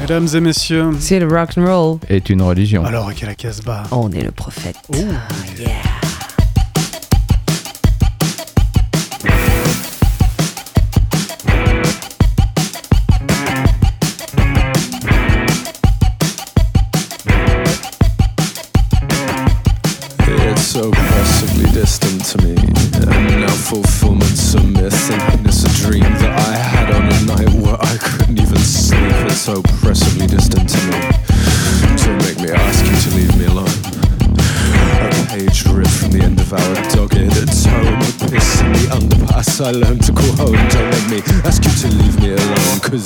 Mesdames 0.00 0.28
et 0.34 0.40
messieurs, 0.40 0.90
C'est 0.98 1.20
le 1.20 1.28
rock 1.28 1.50
and 1.56 1.64
roll. 1.66 1.98
est 2.08 2.30
une 2.30 2.42
religion. 2.42 2.84
alors 2.84 3.08
à 3.08 3.26
la 3.26 3.34
Casbah. 3.34 3.84
On 3.92 4.10
est 4.12 4.24
le 4.24 4.32
prophète. 4.32 4.76
Yeah. 4.92 5.99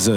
אז 0.05 0.11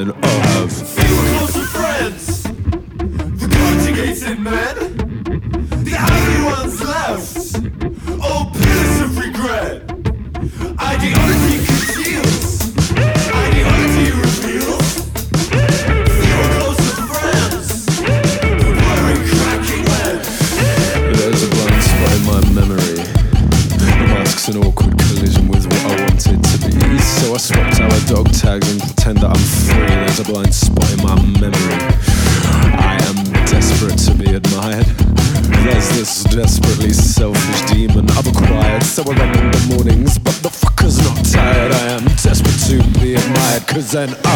represent 43.94 44.28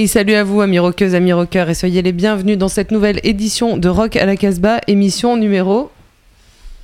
Hey 0.00 0.08
salut 0.08 0.32
à 0.32 0.44
vous 0.44 0.62
amis 0.62 0.78
rockeuses, 0.78 1.14
amis 1.14 1.34
rockeurs 1.34 1.68
et 1.68 1.74
soyez 1.74 2.00
les 2.00 2.12
bienvenus 2.12 2.56
dans 2.56 2.68
cette 2.68 2.90
nouvelle 2.90 3.20
édition 3.22 3.76
de 3.76 3.86
Rock 3.86 4.16
à 4.16 4.24
la 4.24 4.34
Casbah, 4.34 4.80
émission 4.86 5.36
numéro... 5.36 5.90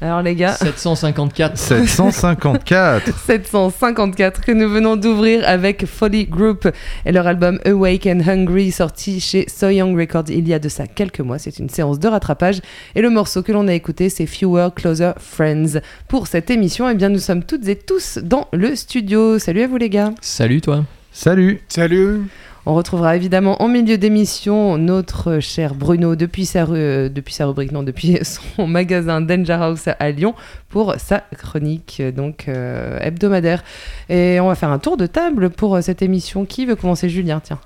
Alors 0.02 0.20
les 0.20 0.34
gars, 0.34 0.52
754. 0.52 1.56
754. 1.56 3.18
754 3.18 4.42
que 4.42 4.52
nous 4.52 4.68
venons 4.68 4.96
d'ouvrir 4.96 5.48
avec 5.48 5.86
Folly 5.86 6.26
Group 6.26 6.68
et 7.06 7.12
leur 7.12 7.26
album 7.26 7.58
Awake 7.64 8.06
and 8.06 8.20
Hungry 8.26 8.70
sorti 8.70 9.18
chez 9.18 9.46
So 9.48 9.70
Young 9.70 9.98
Records 9.98 10.28
il 10.28 10.46
y 10.46 10.52
a 10.52 10.58
de 10.58 10.68
ça 10.68 10.86
quelques 10.86 11.20
mois. 11.20 11.38
C'est 11.38 11.58
une 11.58 11.70
séance 11.70 11.98
de 11.98 12.08
rattrapage 12.08 12.60
et 12.94 13.00
le 13.00 13.08
morceau 13.08 13.42
que 13.42 13.50
l'on 13.50 13.66
a 13.66 13.72
écouté 13.72 14.10
c'est 14.10 14.26
Fewer 14.26 14.68
Closer 14.76 15.12
Friends. 15.16 15.80
Pour 16.06 16.26
cette 16.26 16.50
émission, 16.50 16.86
eh 16.90 16.94
bien 16.94 17.08
nous 17.08 17.18
sommes 17.18 17.44
toutes 17.44 17.66
et 17.66 17.76
tous 17.76 18.18
dans 18.22 18.46
le 18.52 18.76
studio. 18.76 19.38
Salut 19.38 19.62
à 19.62 19.68
vous 19.68 19.78
les 19.78 19.88
gars. 19.88 20.12
Salut 20.20 20.60
toi. 20.60 20.84
Salut. 21.12 21.62
Salut. 21.70 22.24
On 22.68 22.74
retrouvera 22.74 23.14
évidemment 23.14 23.62
en 23.62 23.68
milieu 23.68 23.96
d'émission 23.96 24.76
notre 24.76 25.38
cher 25.38 25.74
Bruno 25.76 26.16
depuis 26.16 26.44
sa, 26.46 26.64
euh, 26.64 27.08
depuis 27.08 27.32
sa 27.32 27.46
rubrique, 27.46 27.70
non, 27.70 27.84
depuis 27.84 28.18
son 28.22 28.66
magasin 28.66 29.20
Danger 29.20 29.52
House 29.52 29.88
à 30.00 30.10
Lyon 30.10 30.34
pour 30.68 30.96
sa 30.98 31.22
chronique 31.38 31.98
euh, 32.00 32.10
donc 32.10 32.46
euh, 32.48 32.98
hebdomadaire. 33.00 33.62
Et 34.08 34.40
on 34.40 34.48
va 34.48 34.56
faire 34.56 34.70
un 34.70 34.80
tour 34.80 34.96
de 34.96 35.06
table 35.06 35.50
pour 35.50 35.80
cette 35.80 36.02
émission. 36.02 36.44
Qui 36.44 36.66
veut 36.66 36.74
commencer 36.74 37.08
Julien? 37.08 37.40
Tiens, 37.40 37.60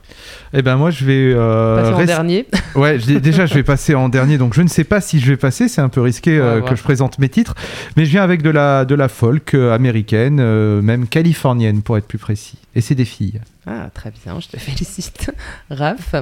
Eh 0.53 0.61
ben 0.61 0.77
moi 0.77 0.91
je 0.91 1.05
vais 1.07 1.33
euh, 1.35 1.77
passer 1.81 1.93
en 1.93 1.97
rest- 1.97 2.07
dernier. 2.07 2.47
Ouais, 2.75 2.99
déjà 2.99 3.47
je 3.47 3.55
vais 3.55 3.63
passer 3.65 3.95
en 3.95 4.09
dernier, 4.11 4.37
donc 4.39 4.53
je 4.55 4.61
ne 4.63 4.69
sais 4.69 4.85
pas 4.85 5.01
si 5.01 5.19
je 5.19 5.31
vais 5.31 5.37
passer. 5.39 5.67
C'est 5.69 5.81
un 5.81 5.89
peu 5.89 6.03
risqué 6.03 6.39
que 6.69 6.77
je 6.77 6.83
présente 6.83 7.19
mes 7.19 7.29
titres, 7.29 7.55
mais 7.97 8.05
je 8.05 8.11
viens 8.11 8.23
avec 8.23 8.43
de 8.43 8.51
la 8.51 8.85
de 8.85 8.95
la 8.95 9.09
folk 9.09 9.55
américaine, 9.55 10.37
même 10.83 11.09
californienne 11.09 11.83
pour 11.83 11.97
être 11.99 12.07
plus 12.07 12.19
précis. 12.19 12.59
Et 12.77 12.81
c'est 12.81 12.95
des 12.95 13.05
filles. 13.05 13.41
Ah, 13.73 13.89
très 13.95 14.11
bien, 14.11 14.41
je 14.41 14.49
te 14.49 14.57
félicite. 14.59 15.31
Raph, 15.71 16.17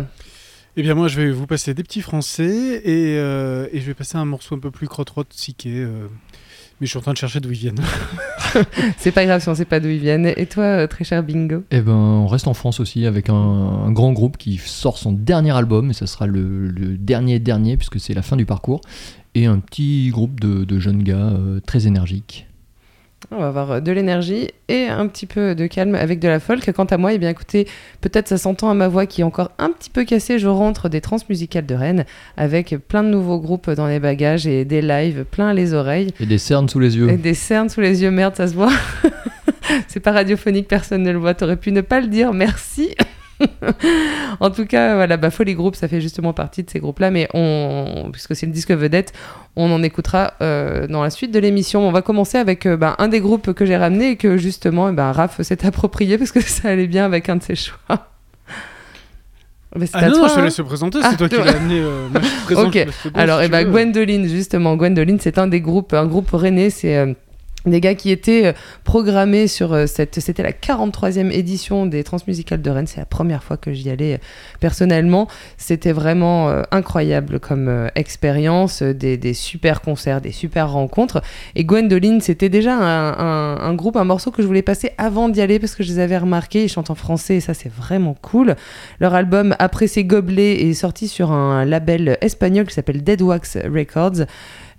Eh 0.76 0.82
bien, 0.82 0.94
moi, 0.94 1.09
je 1.09 1.20
vais 1.20 1.31
vous 1.31 1.47
passer 1.47 1.72
des 1.72 1.82
petits 1.82 2.03
français 2.03 2.82
et, 2.84 3.16
euh, 3.16 3.66
et 3.72 3.81
je 3.81 3.86
vais 3.86 3.94
passer 3.94 4.19
un 4.19 4.25
morceau 4.26 4.54
un 4.54 4.59
peu 4.59 4.70
plus 4.70 4.86
crotte-rotte, 4.86 5.28
psyché. 5.31 5.70
euh, 5.70 6.06
mais 6.81 6.87
je 6.87 6.91
suis 6.91 6.98
en 6.98 7.03
train 7.03 7.12
de 7.14 7.19
chercher 7.19 7.41
d'où 7.41 7.50
ils 7.50 7.58
viennent. 7.58 7.81
c'est 8.99 9.11
pas 9.12 9.25
grave 9.25 9.43
si 9.43 9.49
on 9.49 9.55
sait 9.55 9.64
pas 9.64 9.81
d'où 9.81 9.88
ils 9.88 9.99
viennent. 9.99 10.32
Et 10.37 10.46
toi, 10.46 10.62
euh, 10.64 10.87
très 10.87 11.05
cher 11.05 11.22
Bingo? 11.25 11.64
Et 11.72 11.81
ben 11.81 11.93
on 11.93 12.26
reste 12.28 12.46
en 12.46 12.55
France 12.55 12.78
aussi 12.78 13.05
avec 13.06 13.31
un, 13.31 13.34
un 13.34 13.90
grand 13.90 14.12
groupe 14.12 14.37
qui 14.37 14.58
sort 14.58 14.96
son 14.99 15.11
dernier 15.12 15.50
album 15.56 15.90
et 15.90 15.93
ça 15.93 16.06
sera 16.06 16.26
le, 16.28 16.69
le 16.69 16.96
dernier 16.96 17.40
dernier 17.40 17.76
puisque 17.76 17.99
c'est 17.99 18.14
la 18.14 18.22
fin 18.22 18.37
du 18.37 18.46
parcours 18.46 18.81
et 19.34 19.46
un 19.46 19.58
petit 19.58 20.11
groupe 20.11 20.38
de, 20.38 20.64
de 20.64 20.78
jeunes 20.78 21.02
gars 21.02 21.17
euh, 21.17 21.58
très 21.67 21.88
énergiques. 21.88 22.46
On 23.30 23.38
va 23.38 23.48
avoir 23.48 23.70
euh, 23.72 23.80
de 23.80 23.92
l'énergie 23.92 24.48
et 24.69 24.86
un 24.86 25.06
petit 25.06 25.26
peu 25.26 25.54
de 25.54 25.66
calme 25.66 25.94
avec 25.94 26.19
de 26.19 26.28
la 26.28 26.40
folk. 26.40 26.72
Quant 26.72 26.84
à 26.84 26.96
moi, 26.96 27.12
eh 27.12 27.19
bien 27.19 27.28
écoutez, 27.28 27.69
peut-être 28.00 28.28
ça 28.28 28.38
s'entend 28.38 28.70
à 28.70 28.75
ma 28.75 28.88
voix 28.88 29.04
qui 29.04 29.20
est 29.20 29.25
encore 29.25 29.50
un 29.58 29.69
petit 29.70 29.90
peu 29.90 30.04
cassée. 30.04 30.38
Je 30.38 30.48
rentre 30.48 30.88
des 30.88 31.02
trans 31.02 31.19
musicales 31.28 31.66
de 31.66 31.75
Rennes 31.75 32.04
avec 32.38 32.76
plein 32.88 33.04
de 33.04 33.10
nouveaux 33.10 33.38
groupes 33.38 33.70
dans 33.70 33.86
les 33.86 34.00
bagages 34.00 34.46
et 34.46 34.64
des 34.64 34.80
lives 34.80 35.25
plein 35.30 35.52
les 35.52 35.75
oreilles. 35.75 36.14
Et 36.20 36.26
des 36.26 36.38
cernes 36.38 36.69
sous 36.69 36.80
les 36.80 36.96
yeux. 36.96 37.10
Et 37.10 37.19
des 37.19 37.34
cernes 37.34 37.69
sous 37.69 37.82
les 37.82 38.02
yeux, 38.02 38.10
merde, 38.10 38.34
ça 38.34 38.48
se 38.48 38.54
voit. 38.54 38.72
C'est 39.88 40.00
pas 40.00 40.12
radiophonique, 40.12 40.66
personne 40.66 41.02
ne 41.02 41.12
le 41.12 41.19
voit. 41.19 41.34
T'aurais 41.34 41.56
pu 41.56 41.70
ne 41.72 41.82
pas 41.82 42.00
le 42.00 42.06
dire, 42.06 42.32
merci. 42.32 42.94
en 44.40 44.50
tout 44.50 44.67
cas, 44.67 44.94
voilà, 44.96 45.17
bah, 45.17 45.31
Folly 45.31 45.55
Group, 45.55 45.75
ça 45.76 45.88
fait 45.88 46.00
justement 46.00 46.32
partie 46.32 46.62
de 46.62 46.70
ces 46.70 46.81
groupes-là, 46.81 47.11
mais 47.11 47.29
on, 47.35 48.08
puisque 48.12 48.35
c'est 48.35 48.46
le 48.46 48.52
disque 48.52 48.70
vedette, 48.73 49.12
on 49.56 49.70
en 49.73 49.82
écoutera 49.82 50.35
euh, 50.43 50.87
dans 50.87 51.02
la 51.02 51.11
suite 51.11 51.31
de 51.32 51.38
l'émission. 51.38 51.87
On 51.87 51.93
va 51.93 52.02
commencer 52.02 52.38
avec 52.38 52.67
euh, 52.67 52.76
bah, 52.76 52.94
un 52.99 53.08
des 53.08 53.20
groupes 53.20 53.52
que 53.52 53.64
j'ai 53.67 53.76
ramené 53.76 54.11
et 54.11 54.17
que 54.17 54.37
justement, 54.37 54.93
bah, 54.93 55.12
Raph 55.12 55.40
s'est 55.43 55.67
approprié 55.67 56.19
parce 56.19 56.32
que 56.32 56.40
ça 56.44 56.69
allait 56.70 56.87
bien 56.88 57.05
avec 57.05 57.29
un 57.29 57.37
de 57.37 57.43
ses 57.43 57.55
choix. 57.56 58.08
Mais 59.76 59.87
c'est 59.87 59.96
Ah 59.96 60.06
à 60.06 60.08
non, 60.08 60.19
toi, 60.19 60.29
je 60.29 60.34
te 60.34 60.41
hein. 60.41 60.44
laisse 60.44 60.56
présenter, 60.61 60.99
Ah, 61.02 61.11
c'est 61.11 61.17
toi 61.19 61.29
qui 61.29 61.37
l'as 61.37 61.56
amené. 61.56 61.79
euh, 61.81 62.08
moi, 62.11 62.23
je 62.23 62.29
te 62.29 62.44
présente, 62.44 62.67
Ok. 62.75 62.87
je 63.05 63.08
Alors, 63.14 63.41
et 63.43 63.44
tu 63.46 63.50
bah. 63.52 63.64
Gwendoline, 63.64 64.26
justement, 64.26 64.76
Gwendoline, 64.76 65.19
c'est 65.20 65.37
un 65.38 65.46
des 65.46 65.61
groupes, 65.61 65.93
un 65.93 66.06
groupe 66.06 66.31
rennais, 66.32 66.70
c'est 66.70 66.96
euh, 66.96 67.12
des 67.66 67.81
gars 67.81 67.94
qui 67.94 68.10
étaient 68.10 68.46
euh, 68.46 68.52
programmés 68.84 69.49
sur 69.49 69.72
euh, 69.72 69.87
cette. 69.87 70.20
C'était 70.20 70.43
la 70.44 70.52
43e 70.52 71.31
édition 71.31 71.87
des 71.87 72.05
Transmusicales 72.05 72.62
de 72.62 72.70
Rennes. 72.70 72.87
C'est 72.87 73.00
la 73.00 73.05
première 73.06 73.43
fois 73.43 73.56
que 73.56 73.72
j'y 73.72 73.90
allais 73.90 74.14
euh, 74.14 74.19
personnellement. 74.60 75.26
C'était 75.56 75.93
vraiment 75.93 76.49
incroyable 76.70 77.40
comme 77.40 77.88
expérience, 77.94 78.82
des, 78.82 79.34
super 79.34 79.81
concerts, 79.81 80.20
des 80.20 80.32
super 80.32 80.70
rencontres. 80.70 81.20
Et 81.56 81.64
Gwendoline, 81.64 82.20
c'était 82.20 82.49
déjà 82.49 82.75
un, 82.75 83.12
un- 83.19 83.60
un 83.60 83.75
groupe, 83.75 83.96
un 83.96 84.05
morceau 84.05 84.31
que 84.31 84.40
je 84.43 84.46
voulais 84.46 84.62
passer 84.62 84.93
avant 84.99 85.28
d'y 85.28 85.40
aller 85.40 85.58
parce 85.58 85.75
que 85.75 85.82
je 85.82 85.88
les 85.93 85.99
avais 85.99 86.19
remarqués. 86.19 86.64
Ils 86.64 86.69
chantent 86.69 86.90
en 86.90 86.94
français 86.94 87.37
et 87.37 87.40
ça, 87.40 87.55
c'est 87.55 87.72
vraiment 87.72 88.14
cool. 88.22 88.55
Leur 89.00 89.14
album 89.14 89.55
Après 89.58 89.87
ces 89.88 90.05
gobelets 90.05 90.69
est 90.69 90.75
sorti 90.75 91.08
sur 91.08 91.32
un 91.32 91.64
label 91.64 92.19
espagnol 92.20 92.66
qui 92.66 92.75
s'appelle 92.75 93.02
Dead 93.02 93.20
Wax 93.20 93.56
Records. 93.64 94.26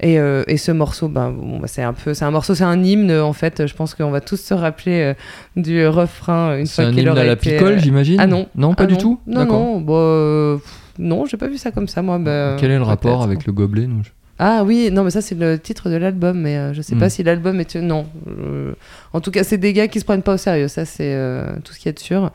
Et, 0.01 0.17
euh, 0.17 0.43
et 0.47 0.55
ce 0.57 0.71
morceau, 0.71 1.09
ben, 1.09 1.29
bon, 1.31 1.59
bah, 1.59 1.67
c'est 1.67 1.83
un 1.83 1.91
peu, 1.93 2.13
c'est 2.13 2.23
un 2.23 2.31
morceau, 2.31 2.55
c'est 2.55 2.63
un 2.63 2.81
hymne 2.83 3.11
en 3.19 3.33
fait. 3.33 3.67
Je 3.67 3.73
pense 3.73 3.95
qu'on 3.95 4.11
va 4.11 4.21
tous 4.21 4.39
se 4.39 4.53
rappeler 4.53 5.01
euh, 5.01 5.13
du 5.61 5.85
refrain 5.87 6.57
une 6.57 6.65
C'est 6.67 6.75
fois 6.83 6.85
un 6.85 6.91
qu'il 6.91 7.01
hymne 7.01 7.09
aura 7.09 7.21
à 7.21 7.25
la 7.25 7.33
été, 7.33 7.55
picole, 7.57 7.73
euh, 7.73 7.77
j'imagine 7.79 8.17
Ah 8.19 8.25
non, 8.27 8.47
Non, 8.55 8.73
pas 8.75 8.83
Ah 8.83 8.87
du 8.87 8.97
tout 8.97 9.19
Non, 9.27 9.45
non, 9.45 9.81
bah, 9.81 10.61
non, 10.97 11.25
j'ai 11.25 11.35
pas 11.37 11.47
vu 11.47 11.57
ça 11.57 11.71
comme 11.71 11.87
ça 11.89 12.01
moi. 12.01 12.17
bah, 12.17 12.55
Quel 12.59 12.71
est 12.71 12.77
le 12.77 12.83
rapport 12.83 13.23
avec 13.23 13.45
le 13.45 13.51
gobelet 13.51 13.87
non, 13.87 14.01
Ah 14.37 14.63
oui, 14.65 14.89
non, 14.89 15.03
mais 15.03 15.09
ça 15.11 15.21
c'est 15.21 15.35
le 15.35 15.59
titre 15.59 15.89
de 15.89 15.95
l'album, 15.97 16.39
mais 16.39 16.55
euh, 16.57 16.73
je 16.73 16.81
sais 16.81 16.95
Hmm. 16.95 16.99
pas 16.99 17.09
si 17.09 17.21
l'album 17.23 17.59
est. 17.59 17.75
Non. 17.75 18.05
Euh, 18.29 18.71
en 19.11 19.19
tout 19.19 19.31
cas, 19.31 19.43
c'est 19.43 19.57
des 19.57 19.73
gars 19.73 19.89
qui 19.89 19.99
se 19.99 20.05
prennent 20.05 20.21
pas 20.23 20.35
au 20.35 20.37
sérieux, 20.37 20.69
ça 20.69 20.85
c'est 20.85 21.13
euh, 21.13 21.45
tout 21.65 21.73
ce 21.73 21.79
qui 21.79 21.89
est 21.89 21.99
sûr. 21.99 22.31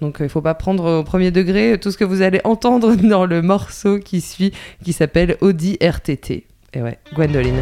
Donc 0.00 0.16
il 0.20 0.28
faut 0.30 0.40
pas 0.40 0.54
prendre 0.54 1.00
au 1.00 1.04
premier 1.04 1.30
degré 1.30 1.78
tout 1.78 1.90
ce 1.90 1.98
que 1.98 2.04
vous 2.04 2.22
allez 2.22 2.40
entendre 2.44 2.94
dans 2.96 3.26
le 3.26 3.42
morceau 3.42 3.98
qui 3.98 4.20
suit, 4.22 4.52
qui 4.82 4.92
s'appelle 4.94 5.36
Audi 5.42 5.76
RTT. 5.80 6.46
Et 6.74 6.80
ouais, 6.82 6.98
Gwendoline. 7.14 7.60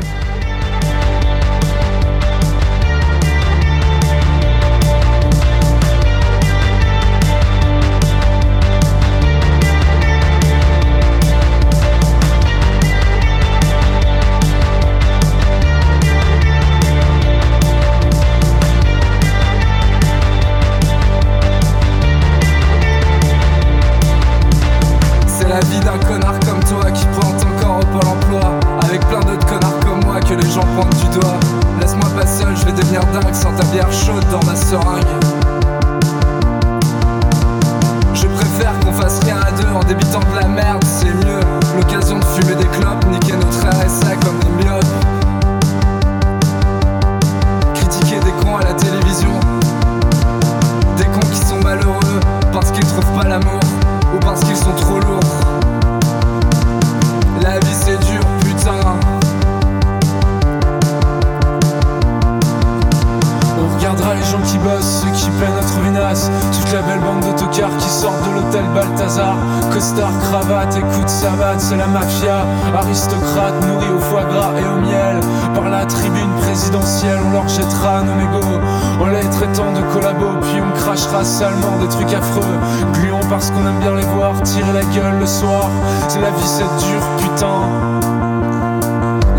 Balthazar 68.75 69.37
Costard, 69.73 70.13
cravate, 70.21 70.77
écoute 70.77 71.09
savate, 71.09 71.61
c'est 71.61 71.77
la 71.77 71.87
mafia. 71.87 72.45
Aristocrate, 72.77 73.55
nourris 73.67 73.91
au 73.97 73.99
foie 73.99 74.25
gras 74.25 74.53
et 74.59 74.67
au 74.67 74.81
miel. 74.81 75.21
Par 75.55 75.69
la 75.71 75.85
tribune 75.87 76.31
présidentielle, 76.41 77.19
on 77.27 77.33
leur 77.33 77.49
jettera 77.49 78.03
nos 78.03 78.15
mégots. 78.15 78.61
En 79.01 79.07
les 79.07 79.29
traitant 79.31 79.73
de 79.73 79.81
collabos, 79.93 80.41
puis 80.43 80.61
on 80.61 80.79
crachera 80.79 81.25
salement 81.25 81.79
des 81.81 81.89
trucs 81.89 82.13
affreux. 82.13 82.59
Gluons 82.95 83.21
parce 83.29 83.51
qu'on 83.51 83.67
aime 83.67 83.81
bien 83.81 83.95
les 83.95 84.07
voir 84.07 84.41
tirer 84.43 84.73
la 84.73 84.83
gueule 84.83 85.19
le 85.21 85.27
soir. 85.27 85.69
C'est 86.09 86.21
la 86.21 86.31
vie, 86.31 86.47
c'est 86.47 86.63
dur, 86.63 87.01
putain. 87.19 87.61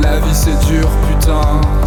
La 0.01 0.19
vie 0.19 0.33
c'est 0.33 0.59
dur, 0.65 0.89
putain. 1.07 1.80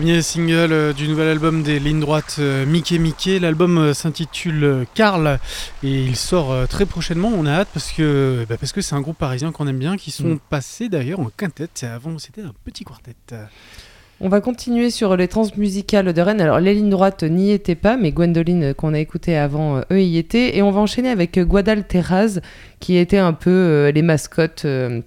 Premier 0.00 0.22
single 0.22 0.72
euh, 0.72 0.92
du 0.94 1.08
nouvel 1.08 1.28
album 1.28 1.62
des 1.62 1.78
lignes 1.78 2.00
droites 2.00 2.36
euh, 2.38 2.64
Mickey 2.64 2.98
Mickey. 2.98 3.38
L'album 3.38 3.76
euh, 3.76 3.92
s'intitule 3.92 4.86
Carl 4.94 5.38
et 5.84 6.04
il 6.04 6.16
sort 6.16 6.66
très 6.68 6.86
prochainement. 6.86 7.30
On 7.36 7.44
a 7.44 7.52
hâte 7.52 7.68
parce 7.74 7.92
que 7.92 8.46
bah, 8.48 8.56
parce 8.58 8.72
que 8.72 8.80
c'est 8.80 8.94
un 8.94 9.02
groupe 9.02 9.18
parisien 9.18 9.52
qu'on 9.52 9.66
aime 9.66 9.78
bien 9.78 9.98
qui 9.98 10.10
sont 10.10 10.28
Mm. 10.28 10.38
passés 10.48 10.88
d'ailleurs 10.88 11.20
en 11.20 11.28
quintette. 11.36 11.84
Avant 11.84 12.18
c'était 12.18 12.40
un 12.40 12.54
petit 12.64 12.82
quartet. 12.82 13.14
On 14.22 14.30
va 14.30 14.40
continuer 14.40 14.88
sur 14.88 15.18
les 15.18 15.28
transmusicales 15.28 16.14
de 16.14 16.20
Rennes. 16.22 16.40
Alors, 16.40 16.60
les 16.60 16.72
lignes 16.72 16.88
droites 16.88 17.22
n'y 17.22 17.50
étaient 17.50 17.74
pas, 17.74 17.98
mais 17.98 18.10
Gwendoline, 18.10 18.72
qu'on 18.72 18.94
a 18.94 18.98
écouté 18.98 19.36
avant, 19.36 19.82
eux 19.92 20.00
y 20.00 20.16
étaient. 20.16 20.56
Et 20.56 20.62
on 20.62 20.70
va 20.70 20.80
enchaîner 20.80 21.10
avec 21.10 21.38
Guadalteraz, 21.38 22.40
qui 22.80 22.96
était 22.96 23.18
un 23.18 23.34
peu 23.34 23.50
euh, 23.50 23.92
les 23.92 24.02
mascottes 24.02 24.64
euh, 24.64 25.02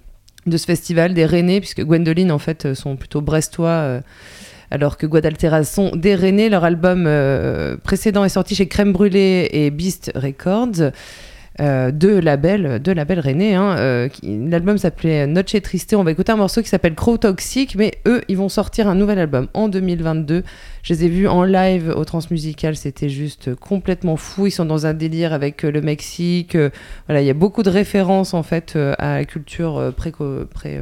de 0.46 0.56
ce 0.56 0.66
festival, 0.66 1.14
des 1.14 1.26
Rennais, 1.26 1.58
puisque 1.60 1.82
Gwendoline, 1.82 2.30
en 2.30 2.38
fait, 2.38 2.74
sont 2.74 2.94
plutôt 2.96 3.20
brestois. 3.20 3.68
euh, 3.68 4.00
alors 4.74 4.96
que 4.98 5.06
Guadalteraz 5.06 5.64
sont 5.64 5.94
des. 5.94 6.16
Leur 6.48 6.64
album 6.64 7.04
euh, 7.06 7.76
précédent 7.82 8.24
est 8.24 8.28
sorti 8.28 8.54
chez 8.56 8.66
Crème 8.66 8.92
Brûlée 8.92 9.48
et 9.52 9.70
Beast 9.70 10.10
Records. 10.16 10.90
Euh, 11.60 11.92
deux 11.92 12.18
labels, 12.18 12.80
deux 12.82 12.92
labels 12.94 13.20
rennais. 13.20 13.54
hein, 13.54 13.76
euh, 13.78 14.08
L'album 14.24 14.76
s'appelait 14.76 15.28
Noche 15.28 15.54
Triste. 15.62 15.94
On 15.94 16.02
va 16.02 16.10
écouter 16.10 16.32
un 16.32 16.36
morceau 16.36 16.62
qui 16.62 16.68
s'appelle 16.68 16.96
Crow 16.96 17.16
Toxic, 17.18 17.76
mais 17.76 17.92
eux, 18.06 18.22
ils 18.26 18.36
vont 18.36 18.48
sortir 18.48 18.88
un 18.88 18.96
nouvel 18.96 19.20
album 19.20 19.46
en 19.54 19.68
2022. 19.68 20.42
Je 20.82 20.92
les 20.92 21.04
ai 21.04 21.08
vus 21.08 21.28
en 21.28 21.44
live 21.44 21.92
au 21.96 22.04
Transmusical, 22.04 22.74
c'était 22.74 23.08
juste 23.08 23.54
complètement 23.54 24.16
fou. 24.16 24.46
Ils 24.46 24.50
sont 24.50 24.64
dans 24.64 24.86
un 24.86 24.94
délire 24.94 25.32
avec 25.32 25.62
le 25.62 25.80
Mexique. 25.80 26.56
voilà, 27.06 27.20
il 27.22 27.26
y 27.26 27.30
a 27.30 27.34
beaucoup 27.34 27.62
de 27.62 27.70
références 27.70 28.34
en 28.34 28.42
fait 28.42 28.76
à 28.98 29.18
la 29.18 29.24
culture 29.24 29.92
préco- 29.96 30.46
pré- 30.46 30.80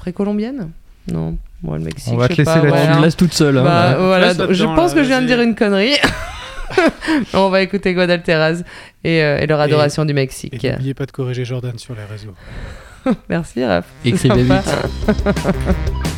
précolombienne. 0.00 0.70
Non, 1.12 1.36
moi 1.62 1.78
le 1.78 1.84
Mexique. 1.84 2.12
On 2.12 2.16
va 2.16 2.24
je 2.24 2.28
te 2.28 2.34
sais 2.36 2.42
laisser 2.42 2.60
pas, 2.60 2.64
là-dessus. 2.66 2.72
ouais, 2.72 2.86
On 2.88 2.92
hein. 2.92 2.96
te 2.98 3.02
laisse 3.04 3.16
toute 3.16 3.32
seule. 3.34 3.58
hein, 3.58 3.62
Bah, 3.64 3.94
voilà. 3.98 4.06
voilà, 4.06 4.34
donc 4.34 4.52
je 4.52 4.64
pense 4.64 4.90
là, 4.90 4.96
que 4.96 5.02
je 5.02 5.08
viens 5.08 5.22
de 5.22 5.26
dire 5.26 5.40
une 5.40 5.54
connerie. 5.54 5.96
On 7.34 7.48
va 7.50 7.62
écouter 7.62 7.94
Guadalteraz 7.94 8.62
et, 9.02 9.22
euh, 9.24 9.38
et 9.40 9.46
leur 9.46 9.58
adoration 9.60 10.04
du 10.04 10.12
Et 10.12 10.14
Mexique. 10.14 10.62
n'oubliez 10.64 10.94
pas 10.94 11.06
de 11.06 11.10
corriger 11.10 11.44
Jordan 11.44 11.76
sur 11.78 11.94
les 11.94 12.04
réseaux. 12.04 12.34
Merci 13.28 13.64
Raph. 13.64 13.86
Écrivez 14.04 14.42
vite. 14.44 14.76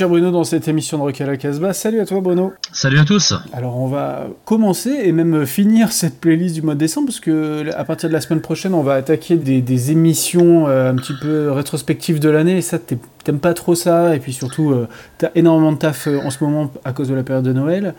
cher 0.00 0.08
Bruno 0.08 0.30
dans 0.30 0.44
cette 0.44 0.66
émission 0.66 0.96
de 0.96 1.02
Rock 1.02 1.20
à 1.20 1.26
la 1.26 1.36
Casbah. 1.36 1.74
Salut 1.74 2.00
à 2.00 2.06
toi 2.06 2.22
Bruno. 2.22 2.54
Salut 2.72 2.98
à 3.00 3.04
tous. 3.04 3.34
Alors 3.52 3.76
on 3.78 3.86
va 3.86 4.28
commencer 4.46 4.92
et 5.04 5.12
même 5.12 5.44
finir 5.44 5.92
cette 5.92 6.18
playlist 6.22 6.54
du 6.54 6.62
mois 6.62 6.72
de 6.72 6.78
décembre 6.78 7.08
parce 7.08 7.20
que 7.20 7.70
à 7.76 7.84
partir 7.84 8.08
de 8.08 8.14
la 8.14 8.22
semaine 8.22 8.40
prochaine 8.40 8.72
on 8.72 8.82
va 8.82 8.94
attaquer 8.94 9.36
des, 9.36 9.60
des 9.60 9.90
émissions 9.90 10.68
euh, 10.68 10.90
un 10.90 10.94
petit 10.94 11.12
peu 11.20 11.50
rétrospectives 11.50 12.18
de 12.18 12.30
l'année 12.30 12.56
et 12.56 12.62
ça 12.62 12.78
t'es- 12.78 12.96
t'aimes 13.24 13.40
pas 13.40 13.54
trop 13.54 13.74
ça 13.74 14.14
et 14.14 14.18
puis 14.18 14.32
surtout 14.32 14.72
euh, 14.72 14.88
t'as 15.18 15.30
énormément 15.34 15.72
de 15.72 15.78
taf 15.78 16.06
euh, 16.06 16.20
en 16.24 16.30
ce 16.30 16.42
moment 16.42 16.72
à 16.84 16.92
cause 16.92 17.08
de 17.08 17.14
la 17.14 17.22
période 17.22 17.44
de 17.44 17.52
Noël. 17.52 17.94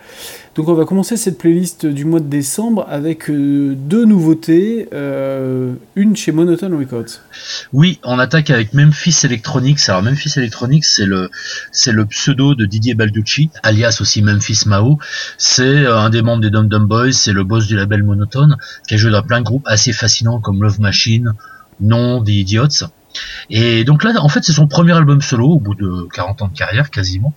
Donc 0.54 0.68
on 0.68 0.74
va 0.74 0.84
commencer 0.84 1.16
cette 1.16 1.38
playlist 1.38 1.86
du 1.86 2.04
mois 2.04 2.20
de 2.20 2.28
décembre 2.28 2.86
avec 2.90 3.30
euh, 3.30 3.74
deux 3.76 4.04
nouveautés, 4.04 4.88
une 5.96 6.16
chez 6.16 6.32
Monotone 6.32 6.74
Records. 6.74 7.20
Oui, 7.72 7.98
on 8.04 8.18
attaque 8.18 8.50
avec 8.50 8.74
Memphis 8.74 9.16
Electronics. 9.24 9.80
Alors 9.88 10.02
Memphis 10.02 10.32
Electronics, 10.36 10.84
c'est 10.84 11.06
le 11.06 11.30
c'est 11.70 11.92
le 11.92 12.04
pseudo 12.06 12.54
de 12.54 12.66
Didier 12.66 12.94
Balducci, 12.94 13.50
alias 13.62 13.98
aussi 14.00 14.22
Memphis 14.22 14.64
Mao. 14.66 14.98
C'est 15.38 15.86
un 15.86 16.10
des 16.10 16.22
membres 16.22 16.42
des 16.42 16.50
Dum 16.50 16.68
Dum 16.68 16.86
Boys, 16.86 17.12
c'est 17.12 17.32
le 17.32 17.44
boss 17.44 17.66
du 17.66 17.76
label 17.76 18.02
Monotone, 18.02 18.56
qui 18.86 18.94
a 18.94 18.96
joué 18.96 19.10
dans 19.10 19.22
plein 19.22 19.40
de 19.40 19.44
groupes 19.44 19.66
assez 19.66 19.92
fascinants 19.92 20.40
comme 20.40 20.62
Love 20.62 20.80
Machine, 20.80 21.32
Non, 21.80 22.22
The 22.22 22.28
Idiots. 22.28 22.88
Et 23.50 23.84
donc 23.84 24.04
là, 24.04 24.12
en 24.18 24.28
fait, 24.28 24.42
c'est 24.44 24.52
son 24.52 24.66
premier 24.66 24.92
album 24.92 25.20
solo 25.20 25.48
au 25.48 25.60
bout 25.60 25.74
de 25.74 26.08
40 26.12 26.42
ans 26.42 26.48
de 26.48 26.56
carrière 26.56 26.90
quasiment, 26.90 27.34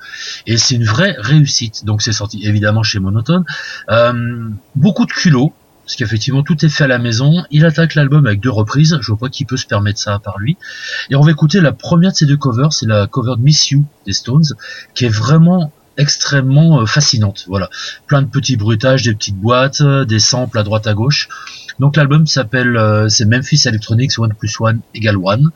et 0.48 0.58
c'est 0.58 0.75
une 0.75 0.86
vraie 0.86 1.15
réussite. 1.17 1.86
Donc 1.86 2.01
c'est 2.01 2.13
sorti 2.13 2.46
évidemment 2.46 2.84
chez 2.84 3.00
Monotone. 3.00 3.46
Euh, 3.89 4.50
beaucoup 4.75 5.05
de 5.05 5.12
culot, 5.12 5.53
parce 5.86 5.96
qu'effectivement 5.96 6.44
tout 6.44 6.65
est 6.65 6.70
fait 6.70 6.86
à 6.86 6.88
la 6.88 6.98
maison. 6.98 7.44
Il 7.51 7.65
attaque 7.65 7.96
l'album 7.96 8.25
avec 8.25 8.39
deux 8.39 8.50
reprises. 8.50 8.98
Je 9.01 9.07
vois 9.07 9.18
pas 9.18 9.29
qui 9.29 9.46
peut 9.46 9.57
se 9.57 9.68
permettre 9.68 10.00
ça 10.00 10.16
à 10.16 10.20
part 10.20 10.40
lui. 10.40 10.57
Et 11.09 11.16
on 11.16 11.22
va 11.22 11.31
écouter 11.31 11.61
la 11.61 11.72
première 11.72 12.11
de 12.11 12.16
ces 12.16 12.25
deux 12.25 12.38
covers, 12.38 12.74
c'est 12.74 12.88
la 12.88 13.07
cover 13.07 13.35
de 13.38 13.42
Miss 13.42 13.70
You 13.70 13.85
des 14.05 14.14
Stones, 14.14 14.46
qui 14.96 15.05
est 15.05 15.09
vraiment 15.09 15.72
extrêmement 15.98 16.81
euh, 16.81 16.86
fascinante. 16.86 17.46
Voilà, 17.48 17.70
plein 18.08 18.22
de 18.22 18.27
petits 18.27 18.58
bruitages, 18.58 19.03
des 19.03 19.14
petites 19.14 19.38
boîtes, 19.38 19.81
euh, 19.81 20.05
des 20.05 20.20
samples 20.20 20.58
à 20.60 20.64
droite 20.64 20.88
à 20.88 20.94
gauche. 20.94 21.29
Donc 21.79 21.98
l'album 21.98 22.25
s'appelle 22.25 22.77
euh, 22.77 23.10
c'est 23.10 23.25
Memphis 23.25 23.62
Electronics 23.66 24.18
One 24.18 24.34
plus 24.34 24.55
One 24.60 24.79
égale 24.94 25.18
One. 25.18 25.51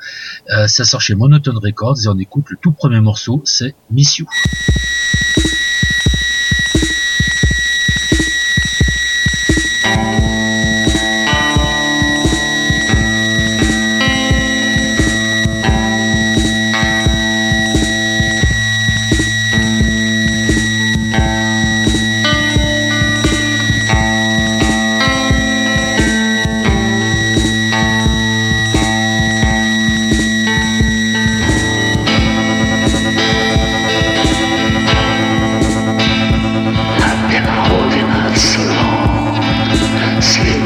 Euh, 0.50 0.68
ça 0.68 0.84
sort 0.84 1.02
chez 1.02 1.16
Monotone 1.16 1.58
Records 1.58 1.98
et 2.04 2.08
on 2.08 2.18
écoute 2.18 2.46
le 2.50 2.58
tout 2.62 2.72
premier 2.72 3.00
morceau, 3.00 3.42
c'est 3.46 3.76
Miss 3.90 4.18
You. 4.18 4.28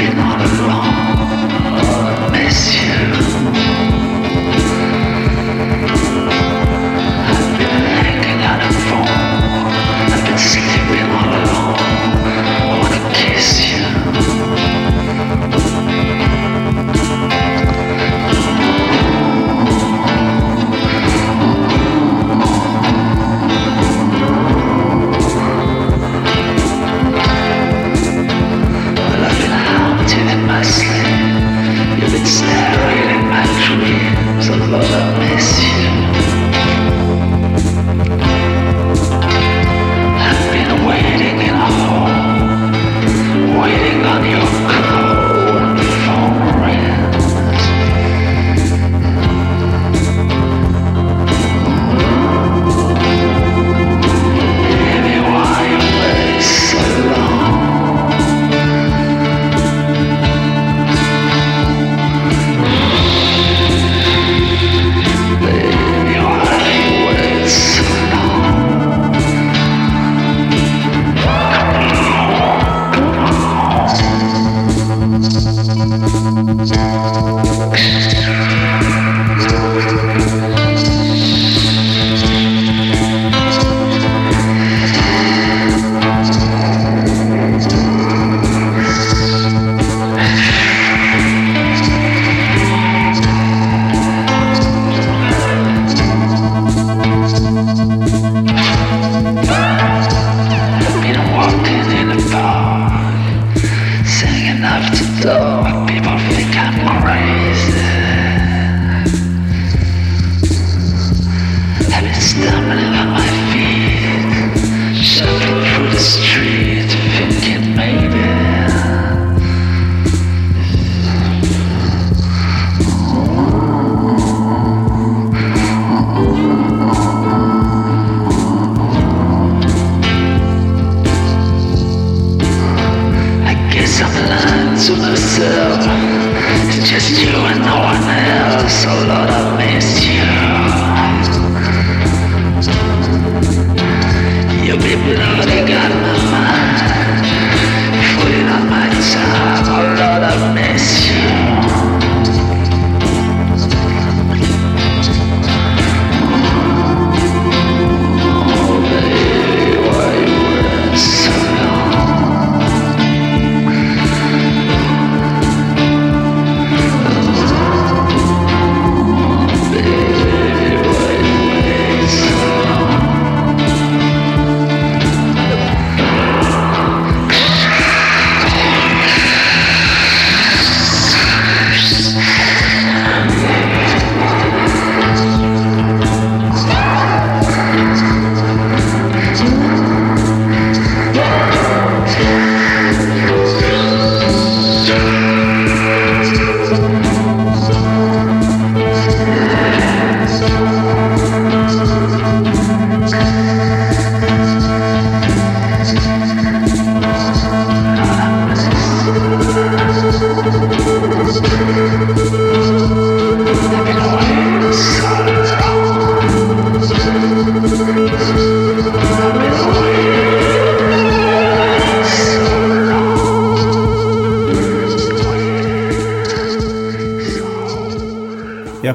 Et 0.04 0.33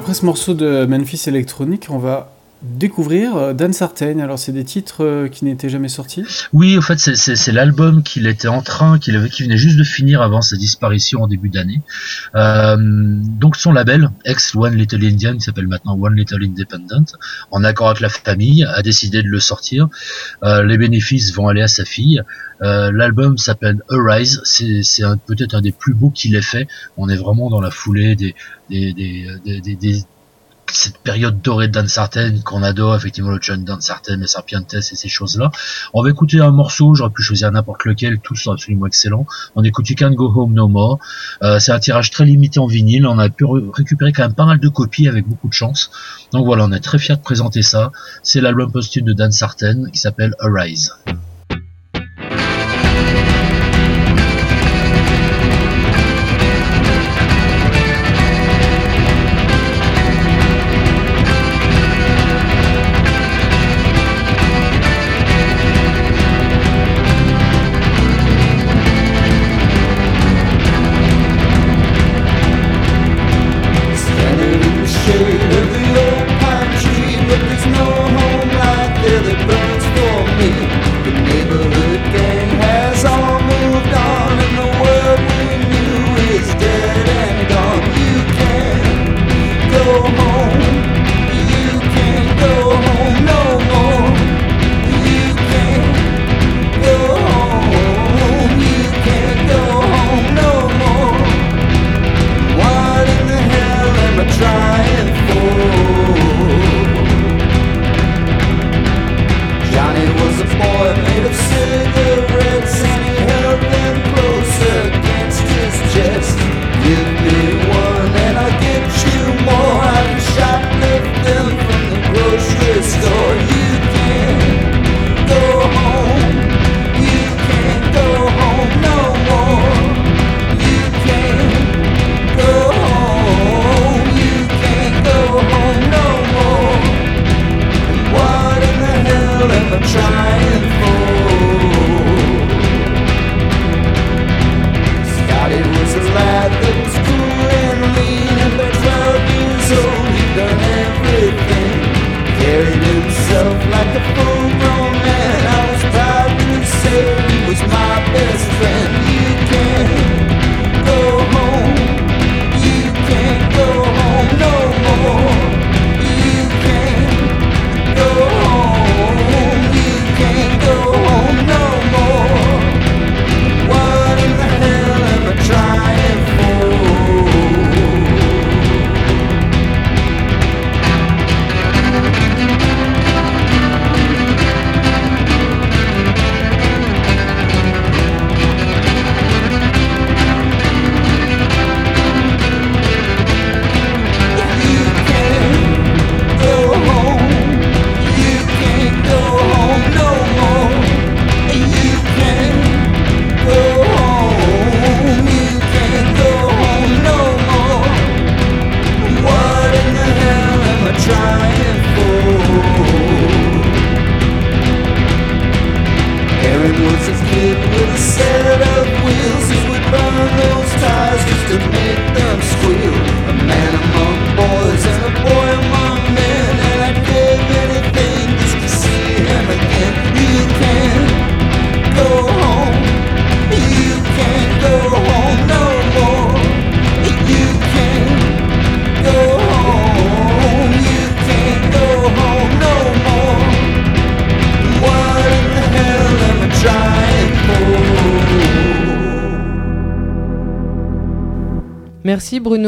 après 0.09 0.19
ce 0.19 0.25
morceau 0.25 0.55
de 0.55 0.87
Memphis 0.87 1.25
Electronic, 1.27 1.85
on 1.91 1.99
va 1.99 2.31
découvrir 2.61 3.35
euh, 3.37 3.53
Dan 3.53 3.71
Sartain. 3.73 4.19
Alors, 4.19 4.37
c'est 4.37 4.51
des 4.51 4.63
titres 4.65 5.03
euh, 5.03 5.27
qui 5.27 5.45
n'étaient 5.45 5.69
jamais 5.69 5.87
sortis. 5.87 6.23
Oui, 6.53 6.77
en 6.77 6.81
fait, 6.81 6.99
c'est- 6.99 7.51
l'album 7.51 8.03
qu'il 8.03 8.27
était 8.27 8.47
en 8.47 8.61
train, 8.61 8.99
qu'il 8.99 9.15
avait, 9.15 9.29
qu'il 9.29 9.45
venait 9.45 9.57
juste 9.57 9.77
de 9.77 9.83
finir 9.83 10.21
avant 10.21 10.41
sa 10.41 10.55
disparition 10.57 11.23
en 11.23 11.27
début 11.27 11.49
d'année. 11.49 11.81
Euh, 12.35 12.75
donc 12.77 13.55
son 13.55 13.71
label, 13.71 14.09
ex 14.25 14.53
One 14.55 14.75
Little 14.75 15.03
Indian, 15.05 15.33
qui 15.35 15.41
s'appelle 15.41 15.67
maintenant 15.67 15.97
One 15.99 16.15
Little 16.15 16.43
Independent, 16.43 17.15
en 17.51 17.63
accord 17.63 17.87
avec 17.89 18.01
la 18.01 18.09
famille, 18.09 18.63
a 18.65 18.81
décidé 18.81 19.23
de 19.23 19.27
le 19.27 19.39
sortir. 19.39 19.87
Les 20.43 20.77
bénéfices 20.77 21.33
vont 21.33 21.47
aller 21.47 21.61
à 21.61 21.67
sa 21.67 21.85
fille. 21.85 22.21
L'album 22.61 23.37
s'appelle 23.37 23.81
Arise. 23.89 24.41
C'est 24.43 24.81
peut-être 25.25 25.55
un 25.55 25.61
des 25.61 25.71
plus 25.71 25.93
beaux 25.93 26.09
qu'il 26.09 26.35
ait 26.35 26.41
fait. 26.41 26.67
On 26.97 27.09
est 27.09 27.15
vraiment 27.15 27.49
dans 27.49 27.61
la 27.61 27.71
foulée 27.71 28.15
des- 28.15 28.35
cette 30.73 30.97
période 30.99 31.41
dorée 31.41 31.67
de 31.67 31.73
Dan 31.73 31.87
Sartain 31.87 32.39
qu'on 32.43 32.63
adore, 32.63 32.95
effectivement 32.95 33.31
le 33.31 33.39
John 33.41 33.63
Dan 33.63 33.81
Sartain, 33.81 34.17
les 34.17 34.27
Serpientes 34.27 34.73
et 34.73 34.81
ces 34.81 35.09
choses-là. 35.09 35.51
On 35.93 36.03
va 36.03 36.09
écouter 36.09 36.39
un 36.39 36.51
morceau, 36.51 36.95
j'aurais 36.95 37.09
pu 37.11 37.21
choisir 37.21 37.51
n'importe 37.51 37.85
lequel, 37.85 38.19
tous 38.19 38.35
sont 38.35 38.51
absolument 38.51 38.85
excellents. 38.85 39.25
On 39.55 39.63
écoute 39.63 39.89
You 39.89 39.95
Can't 39.95 40.13
Go 40.13 40.31
Home 40.35 40.53
No 40.53 40.67
More. 40.67 40.99
Euh, 41.43 41.59
c'est 41.59 41.71
un 41.71 41.79
tirage 41.79 42.11
très 42.11 42.25
limité 42.25 42.59
en 42.59 42.67
vinyle, 42.67 43.05
on 43.07 43.19
a 43.19 43.29
pu 43.29 43.43
re- 43.45 43.69
récupérer 43.73 44.11
quand 44.11 44.23
même 44.23 44.33
pas 44.33 44.45
mal 44.45 44.59
de 44.59 44.69
copies 44.69 45.07
avec 45.07 45.27
beaucoup 45.27 45.47
de 45.47 45.53
chance. 45.53 45.91
Donc 46.31 46.45
voilà, 46.45 46.65
on 46.65 46.71
est 46.71 46.79
très 46.79 46.99
fiers 46.99 47.15
de 47.15 47.21
présenter 47.21 47.61
ça. 47.61 47.91
C'est 48.23 48.41
l'album 48.41 48.71
posthume 48.71 49.05
de 49.05 49.13
Dan 49.13 49.31
Sartain 49.31 49.89
qui 49.91 49.99
s'appelle 49.99 50.35
Arise. 50.39 50.93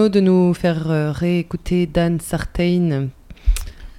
Bruno 0.02 0.10
de 0.10 0.20
nous 0.20 0.54
faire 0.56 0.90
euh, 0.90 1.12
réécouter 1.12 1.86
Dan 1.86 2.20
Sartain. 2.20 3.10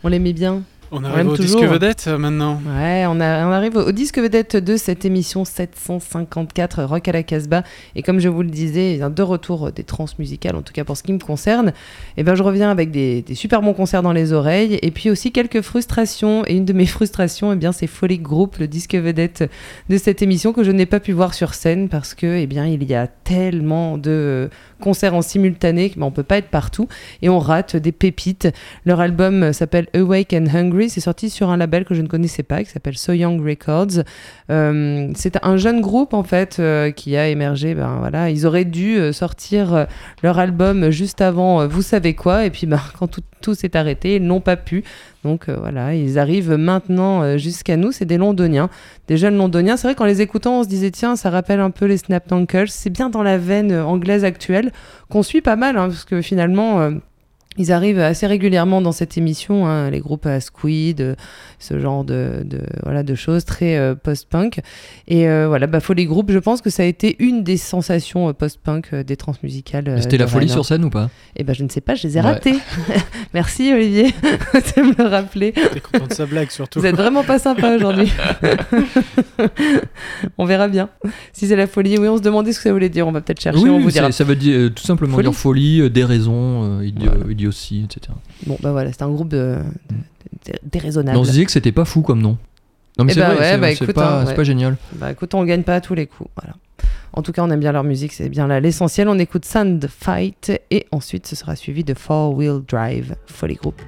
On 0.03 0.09
l'aimait 0.09 0.33
bien. 0.33 0.63
On 0.95 1.05
arrive 1.05 1.29
au 1.29 1.37
toujours. 1.37 1.61
disque 1.61 1.73
vedette 1.73 2.05
euh, 2.07 2.19
maintenant. 2.19 2.61
Ouais, 2.67 3.05
on, 3.09 3.19
a- 3.19 3.47
on 3.47 3.51
arrive 3.51 3.77
au, 3.77 3.93
disque 3.93 4.19
vedette 4.19 4.57
de 4.57 4.77
cette 4.77 5.07
émission 5.07 5.47
754 5.47 6.83
Rock 6.85 7.09
à 7.09 7.13
la 7.13 7.23
Casbah. 7.23 7.63
Et 7.97 8.03
comme 8.03 8.19
je 8.19 8.29
vous 8.29 8.43
le 8.43 8.51
disais, 8.51 9.01
un 9.01 9.09
de 9.09 9.23
retour 9.23 9.73
des 9.73 9.85
trans 9.85 10.05
musicales, 10.19 10.55
en 10.55 10.61
tout 10.61 10.75
cas 10.75 10.85
pour 10.85 10.99
ce 10.99 11.03
qui 11.03 11.15
me 11.15 11.19
concerne. 11.19 11.73
Et 12.19 12.25
ben, 12.25 12.35
je 12.35 12.43
reviens 12.43 12.71
avec 12.71 12.91
des, 12.91 13.23
des 13.23 13.35
super 13.35 13.63
bons 13.63 13.73
concerts 13.73 14.03
dans 14.03 14.13
les 14.13 14.35
oreilles. 14.35 14.79
Et 14.83 14.91
puis 14.91 15.09
aussi 15.09 15.33
quelques 15.33 15.63
frustrations. 15.63 16.45
Et 16.47 16.57
une 16.57 16.67
de 16.67 16.75
mes 16.75 16.85
frustrations, 16.97 17.53
eh 17.55 17.57
bien, 17.57 17.73
c'est 17.73 17.87
Folly 17.87 18.19
Group, 18.19 18.57
le 18.59 18.67
disque 18.69 18.95
vedette 18.95 19.49
de 19.89 19.97
cette 19.97 20.21
émission 20.21 20.53
que 20.53 20.63
je 20.63 20.73
n'ai 20.73 20.85
pas 20.85 21.01
pu 21.01 21.13
voir 21.13 21.33
sur 21.33 21.55
scène 21.55 21.89
parce 21.89 22.13
que, 22.13 22.27
eh 22.27 22.47
bien, 22.47 22.67
il 22.67 22.83
y 22.85 22.95
a 22.95 23.07
tellement 23.07 23.97
de 23.97 24.51
concerts 24.83 25.15
en 25.15 25.23
simultané 25.23 25.91
qu'on 25.91 26.07
ne 26.07 26.11
peut 26.11 26.23
pas 26.23 26.39
être 26.39 26.49
partout. 26.49 26.89
Et 27.23 27.29
on 27.29 27.39
rate 27.39 27.77
des 27.77 27.93
pépites. 27.93 28.49
Leur 28.85 29.01
album 29.01 29.53
s'appelle 29.53 29.87
Awake 29.95 30.35
and 30.35 30.47
Hungry. 30.53 30.91
C'est 30.91 31.01
sorti 31.01 31.31
sur 31.31 31.49
un 31.49 31.57
label 31.57 31.85
que 31.85 31.95
je 31.95 32.03
ne 32.03 32.09
connaissais 32.09 32.43
pas, 32.43 32.63
qui 32.63 32.71
s'appelle 32.71 32.99
So 32.99 33.13
Young 33.13 33.41
Records. 33.41 34.03
Euh, 34.51 35.11
c'est 35.15 35.43
un 35.45 35.57
jeune 35.57 35.81
groupe 35.81 36.15
en 36.15 36.23
fait 36.23 36.59
euh, 36.59 36.91
qui 36.91 37.17
a 37.17 37.29
émergé. 37.29 37.75
Ben 37.75 37.97
voilà, 37.99 38.31
ils 38.31 38.47
auraient 38.47 38.65
dû 38.65 38.97
euh, 38.97 39.13
sortir 39.13 39.87
leur 40.23 40.39
album 40.39 40.91
juste 40.91 41.21
avant, 41.21 41.67
vous 41.67 41.83
savez 41.83 42.15
quoi, 42.15 42.45
et 42.45 42.51
puis 42.51 42.67
ben, 42.67 42.81
quand 42.99 43.09
tout, 43.09 43.23
tout 43.41 43.55
s'est 43.55 43.77
arrêté, 43.77 44.17
ils 44.17 44.23
n'ont 44.23 44.41
pas 44.41 44.57
pu. 44.57 44.85
Donc 45.25 45.49
euh, 45.49 45.57
voilà, 45.59 45.95
ils 45.95 46.19
arrivent 46.19 46.53
maintenant 46.53 47.23
euh, 47.23 47.39
jusqu'à 47.39 47.77
nous. 47.77 47.93
C'est 47.93 48.05
des 48.05 48.19
Londoniens, 48.19 48.69
des 49.09 49.17
jeunes 49.17 49.37
Londoniens. 49.37 49.77
C'est 49.77 49.87
vrai 49.87 49.95
qu'en 49.95 50.05
les 50.05 50.21
écoutant, 50.21 50.61
on 50.61 50.65
se 50.65 50.69
disait 50.69 50.91
tiens, 50.91 51.17
ça 51.17 51.31
rappelle 51.31 51.61
un 51.61 51.71
peu 51.71 51.87
les 51.87 51.97
Snap. 51.97 52.33
C'est 52.67 52.91
bien 52.91 53.09
dans 53.09 53.23
la 53.23 53.39
veine 53.39 53.73
euh, 53.73 53.85
anglaise 53.85 54.25
actuelle 54.25 54.73
qu'on 55.09 55.23
suit 55.23 55.41
pas 55.41 55.57
mal, 55.57 55.77
hein, 55.77 55.89
parce 55.89 56.05
que 56.05 56.21
finalement. 56.23 56.91
Ils 57.59 57.71
arrivent 57.73 57.99
assez 57.99 58.27
régulièrement 58.27 58.81
dans 58.81 58.93
cette 58.93 59.19
émission, 59.19 59.67
hein, 59.67 59.91
les 59.91 60.01
groupes 60.01 60.27
à 60.27 60.41
Squid, 60.41 61.01
euh, 61.01 61.15
ce 61.59 61.79
genre 61.79 62.03
de, 62.05 62.43
de, 62.45 62.61
voilà, 62.83 63.03
de 63.03 63.15
choses 63.15 63.45
très 63.45 63.77
euh, 63.77 63.95
post-punk. 63.95 64.61
Et 65.09 65.29
euh, 65.29 65.49
voilà, 65.49 65.67
bah, 65.67 65.81
Folly 65.81 66.07
Group, 66.07 66.31
je 66.33 66.39
pense 66.39 66.61
que 66.63 66.71
ça 66.71 66.83
a 66.83 66.87
été 66.87 67.17
une 67.19 67.43
des 67.45 67.57
sensations 67.57 68.29
euh, 68.29 68.33
post-punk 68.33 68.89
euh, 68.95 69.03
des 69.05 69.17
transmusicales. 69.17 69.89
euh, 69.89 70.01
C'était 70.01 70.17
la 70.19 70.27
folie 70.27 70.49
sur 70.49 70.65
scène 70.65 70.85
ou 70.85 70.91
pas? 70.91 71.11
Eh 71.37 71.45
ben, 71.45 71.55
je 71.55 71.63
ne 71.65 71.69
sais 71.69 71.81
pas, 71.83 71.95
je 71.95 72.07
les 72.07 72.17
ai 72.17 72.21
Ouais. 72.21 72.27
ratés. 72.33 72.55
Merci 73.35 73.73
Olivier 73.73 74.05
de 74.77 74.83
me 74.83 74.95
le 74.97 75.09
rappeler. 75.09 75.53
T'es 75.53 75.81
content 75.81 76.07
de 76.07 76.15
sa 76.15 76.27
blague 76.27 76.51
surtout. 76.51 76.81
Vous 76.81 76.87
êtes 76.87 76.97
vraiment 76.97 77.23
pas 77.25 77.39
sympa 77.39 77.75
aujourd'hui. 77.77 78.11
on 80.39 80.45
verra 80.45 80.69
bien. 80.69 80.89
Si 81.33 81.47
c'est 81.47 81.57
la 81.57 81.67
folie, 81.67 81.97
oui, 81.99 82.09
on 82.09 82.17
se 82.17 82.23
demandait 82.23 82.53
ce 82.53 82.59
que 82.59 82.63
ça 82.65 82.73
voulait 82.73 82.89
dire. 82.89 83.07
On 83.07 83.13
va 83.13 83.21
peut-être 83.21 83.41
chercher, 83.41 83.61
Oui, 83.63 83.71
on 83.71 83.81
vous 83.81 83.91
dira. 83.91 84.11
ça 84.13 84.25
veut 84.25 84.37
dire 84.37 84.57
euh, 84.59 84.71
tout 84.71 84.83
simplement 84.83 85.17
Folie. 85.17 85.29
dire 85.29 85.35
folie, 85.39 85.81
euh, 85.81 85.91
déraison, 85.91 86.81
euh, 86.81 86.85
idio- 86.85 87.29
Idiotie, 87.43 87.85
etc. 87.85 88.13
Bon, 88.47 88.57
bah 88.63 88.73
voilà, 88.73 88.93
c'est 88.93 89.03
un 89.03 89.11
groupe 89.11 89.29
de, 89.29 89.57
de- 89.91 90.53
de- 90.53 90.59
déraisonnable. 90.71 91.19
On 91.19 91.25
se 91.25 91.31
disait 91.31 91.45
que 91.45 91.51
c'était 91.53 91.73
pas 91.73 91.85
fou 91.85 92.03
comme 92.03 92.21
nom. 92.23 92.37
Non 92.99 93.05
mais 93.05 93.13
Eh 93.13 93.15
c'est 93.15 93.21
bah 93.21 93.35
vrai, 93.35 93.53
ouais, 93.53 93.59
bah 93.59 93.69
c'est 93.75 93.85
écoute, 93.85 93.95
pas, 93.95 94.21
hein, 94.21 94.27
ouais. 94.27 94.35
pas 94.35 94.45
génial. 94.45 94.77
Bah 94.95 95.11
écoute, 95.13 95.35
on 95.35 95.45
gagne 95.45 95.63
pas 95.63 95.77
à 95.77 95.81
tous 95.81 95.95
les 95.95 96.07
coups. 96.07 96.31
Voilà. 96.41 96.55
En 97.15 97.23
tout 97.23 97.33
cas, 97.33 97.43
on 97.43 97.51
aime 97.51 97.61
bien 97.61 97.73
leur 97.73 97.85
musique, 97.85 98.13
c'est 98.13 98.29
bien 98.29 98.47
là 98.47 98.61
l'essentiel. 98.61 99.09
On 99.09 99.19
écoute 99.19 99.45
Sand 99.45 99.87
Fight 99.89 100.53
et 100.71 100.87
ensuite 100.93 101.27
ce 101.27 101.35
sera 101.37 101.57
suivi 101.57 101.85
de 101.85 101.95
Four 101.95 102.35
Wheel 102.37 102.61
Drive, 102.69 103.15
Folly 103.27 103.55
Group. 103.57 103.81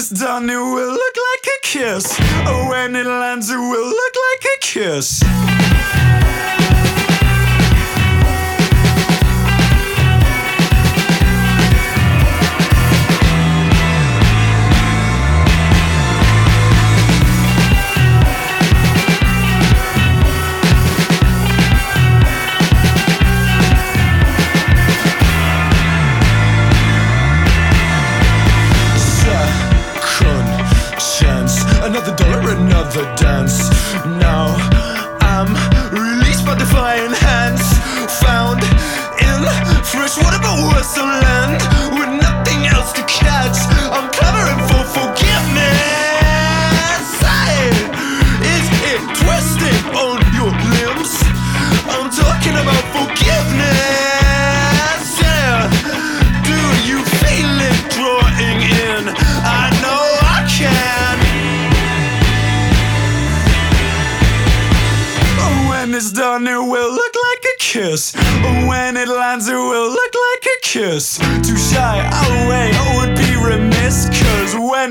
It's 0.00 0.08
done, 0.08 0.48
it 0.48 0.56
will 0.56 0.92
look 0.94 1.16
like 1.28 1.46
a 1.46 1.60
kiss. 1.60 2.16
Oh, 2.46 2.70
when 2.70 2.96
it 2.96 3.04
lands, 3.04 3.50
it 3.50 3.58
will 3.58 3.86
look 3.86 4.14
like 4.32 4.44
a 4.46 4.58
kiss. 4.62 5.22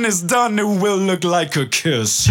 It's 0.09 0.21
done, 0.21 0.57
it 0.57 0.63
will 0.63 0.97
look 0.97 1.23
like 1.23 1.55
a 1.55 1.67
kiss. 1.67 2.27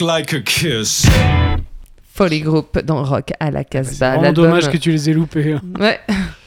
Look 0.00 0.08
like 0.08 0.32
a 0.34 0.40
kiss. 0.40 1.06
Folly 2.14 2.40
Group 2.40 2.78
dans 2.84 3.02
Rock 3.04 3.32
à 3.40 3.50
la 3.50 3.64
Casbah. 3.64 4.16
L'album- 4.16 4.46
dommage 4.46 4.70
que 4.70 4.76
tu 4.78 4.90
les 4.90 5.10
aies 5.10 5.12
loupés. 5.12 5.54
hein. 5.54 5.60
Ouais. 5.78 6.00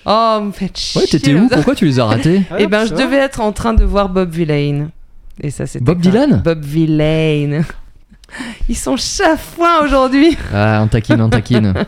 Oh, 0.05 0.39
me 0.43 0.51
faites 0.51 0.77
chier. 0.77 1.01
Ouais, 1.01 1.07
t'étais 1.07 1.33
où? 1.35 1.47
Pourquoi 1.47 1.75
tu 1.75 1.85
les 1.85 1.99
as 1.99 2.05
ratés? 2.05 2.41
Eh 2.57 2.67
ben, 2.67 2.85
je 2.85 2.93
devais 2.93 3.17
être 3.17 3.41
en 3.41 3.51
train 3.51 3.73
de 3.73 3.83
voir 3.83 4.09
Bob 4.09 4.31
Villain. 4.31 4.89
Et 5.41 5.51
ça, 5.51 5.65
c'était. 5.67 5.85
Bob 5.85 5.99
Dylan? 5.99 6.41
Bob 6.43 6.63
Villain. 6.63 7.61
Ils 8.69 8.75
sont 8.77 8.97
chafouins 8.97 9.83
aujourd'hui. 9.83 10.35
Ah, 10.53 10.81
on 10.83 10.87
taquine, 10.87 11.21
on 11.21 11.29
taquine. 11.29 11.73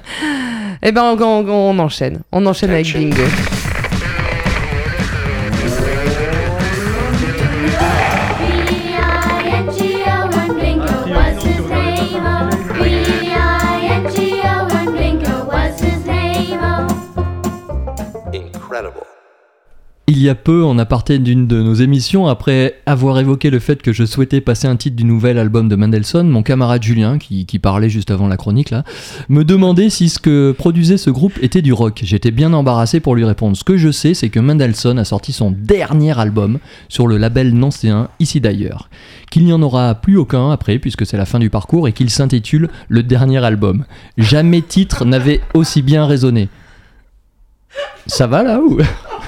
Eh 0.83 0.91
ben, 0.91 1.03
on, 1.03 1.21
on- 1.21 1.47
on 1.47 1.77
enchaîne. 1.79 2.21
On 2.31 2.43
enchaîne 2.47 2.71
avec 2.71 2.91
Bingo. 2.91 3.21
B-I-N-G-O 3.21 3.60
Il 20.13 20.21
y 20.21 20.27
a 20.27 20.35
peu, 20.35 20.65
en 20.65 20.77
aparté 20.77 21.19
d'une 21.19 21.47
de 21.47 21.61
nos 21.61 21.73
émissions, 21.73 22.27
après 22.27 22.81
avoir 22.85 23.17
évoqué 23.17 23.49
le 23.49 23.59
fait 23.59 23.81
que 23.81 23.93
je 23.93 24.03
souhaitais 24.03 24.41
passer 24.41 24.67
un 24.67 24.75
titre 24.75 24.97
du 24.97 25.05
nouvel 25.05 25.37
album 25.37 25.69
de 25.69 25.77
Mendelssohn, 25.77 26.27
mon 26.27 26.43
camarade 26.43 26.83
Julien, 26.83 27.17
qui, 27.17 27.45
parlait 27.59 27.87
juste 27.87 28.11
avant 28.11 28.27
la 28.27 28.35
chronique 28.35 28.71
là, 28.71 28.83
me 29.29 29.45
demandait 29.45 29.89
si 29.89 30.09
ce 30.09 30.19
que 30.19 30.51
produisait 30.51 30.97
ce 30.97 31.09
groupe 31.11 31.41
était 31.41 31.61
du 31.61 31.71
rock. 31.71 32.01
J'étais 32.03 32.31
bien 32.31 32.51
embarrassé 32.51 32.99
pour 32.99 33.15
lui 33.15 33.23
répondre. 33.23 33.55
Ce 33.55 33.63
que 33.63 33.77
je 33.77 33.89
sais, 33.89 34.13
c'est 34.13 34.27
que 34.27 34.41
Mendelssohn 34.41 34.99
a 34.99 35.05
sorti 35.05 35.31
son 35.31 35.49
dernier 35.49 36.19
album 36.19 36.59
sur 36.89 37.07
le 37.07 37.15
label 37.15 37.53
nancéen 37.53 38.09
Ici 38.19 38.41
d'ailleurs. 38.41 38.89
Qu'il 39.29 39.45
n'y 39.45 39.53
en 39.53 39.61
aura 39.61 39.95
plus 39.95 40.17
aucun 40.17 40.51
après, 40.51 40.77
puisque 40.77 41.05
c'est 41.05 41.15
la 41.15 41.25
fin 41.25 41.39
du 41.39 41.49
parcours, 41.49 41.87
et 41.87 41.93
qu'il 41.93 42.09
s'intitule 42.09 42.67
Le 42.89 43.01
dernier 43.01 43.41
album. 43.45 43.85
Jamais 44.17 44.61
titre 44.61 45.05
n'avait 45.05 45.39
aussi 45.53 45.81
bien 45.81 46.05
résonné. 46.05 46.49
Ça 48.07 48.27
va 48.27 48.43
là 48.43 48.59
ou? 48.59 48.77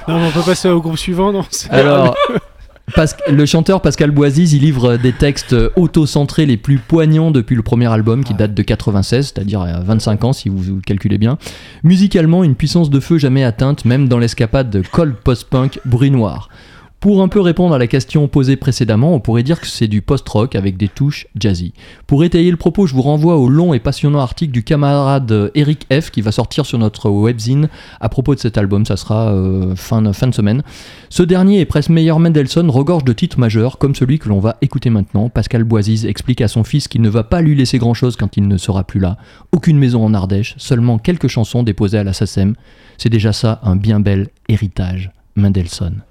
Non, 0.07 0.19
mais 0.19 0.27
on 0.27 0.31
peut 0.31 0.45
passer 0.45 0.69
au 0.69 0.81
groupe 0.81 0.97
suivant, 0.97 1.31
non 1.31 1.43
alors, 1.69 2.15
le 3.29 3.45
chanteur 3.45 3.81
Pascal 3.81 4.11
Boisiz, 4.11 4.53
il 4.53 4.61
livre 4.61 4.97
des 4.97 5.13
textes 5.13 5.55
auto-centrés 5.75 6.45
les 6.45 6.57
plus 6.57 6.77
poignants 6.77 7.31
depuis 7.31 7.55
le 7.55 7.61
premier 7.61 7.91
album 7.91 8.23
qui 8.23 8.33
date 8.33 8.53
de 8.53 8.61
96, 8.61 9.31
c'est-à-dire 9.33 9.61
à 9.61 9.79
25 9.79 10.23
ans 10.25 10.33
si 10.33 10.49
vous, 10.49 10.57
vous 10.57 10.81
calculez 10.85 11.17
bien. 11.17 11.37
Musicalement, 11.83 12.43
une 12.43 12.55
puissance 12.55 12.89
de 12.89 12.99
feu 12.99 13.17
jamais 13.17 13.43
atteinte, 13.43 13.85
même 13.85 14.07
dans 14.07 14.19
l'escapade 14.19 14.69
de 14.69 14.81
cold 14.91 15.15
post-punk 15.15 15.79
bruit 15.85 16.11
noir. 16.11 16.49
Pour 17.03 17.21
un 17.21 17.27
peu 17.27 17.41
répondre 17.41 17.75
à 17.75 17.77
la 17.77 17.87
question 17.87 18.29
posée 18.29 18.55
précédemment, 18.55 19.13
on 19.13 19.19
pourrait 19.19 19.43
dire 19.43 19.59
que 19.59 19.67
c'est 19.67 19.89
du 19.89 20.01
post-rock 20.01 20.55
avec 20.55 20.77
des 20.77 20.87
touches 20.87 21.27
jazzy. 21.37 21.73
Pour 22.07 22.23
étayer 22.23 22.49
le 22.49 22.55
propos, 22.55 22.87
je 22.87 22.95
vous 22.95 23.01
renvoie 23.01 23.35
au 23.35 23.49
long 23.49 23.73
et 23.73 23.81
passionnant 23.81 24.19
article 24.19 24.53
du 24.53 24.63
camarade 24.63 25.51
Eric 25.53 25.85
F 25.91 26.11
qui 26.11 26.21
va 26.21 26.31
sortir 26.31 26.65
sur 26.65 26.79
notre 26.79 27.09
webzine 27.09 27.67
à 27.99 28.07
propos 28.07 28.35
de 28.35 28.39
cet 28.39 28.57
album, 28.57 28.85
ça 28.85 28.95
sera 28.95 29.33
euh, 29.33 29.75
fin, 29.75 30.01
de 30.01 30.13
semaine. 30.13 30.63
Ce 31.09 31.23
dernier 31.23 31.59
et 31.59 31.65
presque 31.65 31.89
meilleur 31.89 32.19
Mendelssohn 32.19 32.69
regorge 32.69 33.03
de 33.03 33.11
titres 33.11 33.37
majeurs 33.37 33.79
comme 33.79 33.95
celui 33.95 34.17
que 34.17 34.29
l'on 34.29 34.39
va 34.39 34.55
écouter 34.61 34.89
maintenant. 34.89 35.27
Pascal 35.27 35.65
Boisiz 35.65 36.05
explique 36.05 36.39
à 36.39 36.47
son 36.47 36.63
fils 36.63 36.87
qu'il 36.87 37.01
ne 37.01 37.09
va 37.09 37.25
pas 37.25 37.41
lui 37.41 37.53
laisser 37.53 37.79
grand-chose 37.79 38.15
quand 38.15 38.37
il 38.37 38.47
ne 38.47 38.55
sera 38.55 38.85
plus 38.85 39.01
là. 39.01 39.17
Aucune 39.51 39.77
maison 39.77 40.05
en 40.05 40.13
Ardèche, 40.13 40.55
seulement 40.57 40.99
quelques 40.99 41.27
chansons 41.27 41.63
déposées 41.63 41.97
à 41.97 42.05
la 42.05 42.13
SACEM. 42.13 42.55
C'est 42.97 43.09
déjà 43.09 43.33
ça 43.33 43.59
un 43.63 43.75
bien 43.75 43.99
bel 43.99 44.29
héritage. 44.47 45.11
Mendelssohn. 45.35 46.01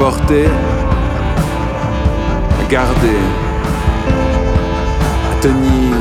Porté, 0.00 0.46
à 2.58 2.72
garder, 2.72 3.20
à 5.30 5.34
tenir 5.42 5.94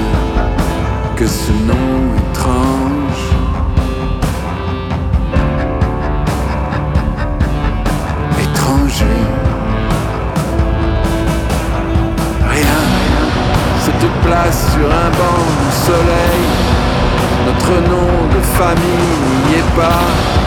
que 1.18 1.28
ce 1.28 1.52
nom 1.70 1.98
étrange. 2.22 3.24
Étranger. 8.46 9.20
Rien, 12.56 12.82
cette 13.84 14.12
place 14.26 14.60
sur 14.74 14.88
un 15.04 15.10
banc 15.20 15.44
au 15.66 15.72
soleil. 15.88 16.46
Notre 17.48 17.76
nom 17.94 18.12
de 18.34 18.42
famille 18.60 19.16
n'y 19.46 19.56
est 19.56 19.72
pas 19.76 20.39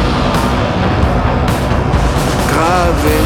gravé. 2.52 3.18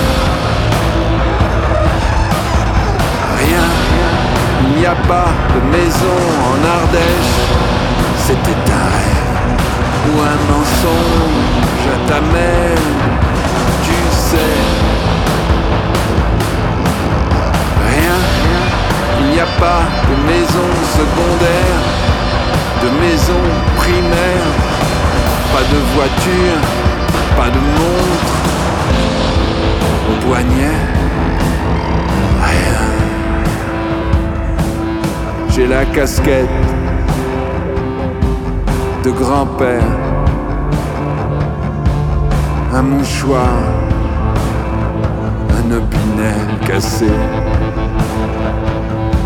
Rien, 3.42 3.66
il 4.62 4.80
n'y 4.80 4.86
a 4.86 4.96
pas 5.12 5.30
de 5.54 5.60
maison 5.76 6.18
en 6.50 6.58
Ardèche. 6.78 7.36
C'était 8.26 8.62
un 8.82 8.88
rêve 8.96 9.26
ou 10.08 10.14
un 10.32 10.38
mensonge 10.52 11.84
à 11.96 11.98
ta 12.08 12.20
mère, 12.34 12.84
tu 13.86 13.98
sais. 14.28 14.56
Rien, 17.92 18.18
il 19.20 19.26
n'y 19.34 19.40
a 19.40 19.50
pas 19.64 19.82
de 20.08 20.14
maison 20.30 20.68
secondaire, 20.98 21.82
de 22.82 22.88
maison 23.04 23.42
primaire, 23.76 24.48
pas 25.52 25.64
de 25.72 25.78
voiture, 25.94 26.60
pas 27.36 27.50
de 27.50 27.60
montre 27.78 28.45
Rien. 30.28 30.72
J'ai 35.50 35.66
la 35.66 35.86
casquette 35.86 36.48
de 39.04 39.10
grand-père, 39.10 39.82
un 42.74 42.82
mouchoir, 42.82 43.56
un 45.58 45.72
opinel 45.72 46.58
cassé, 46.66 47.06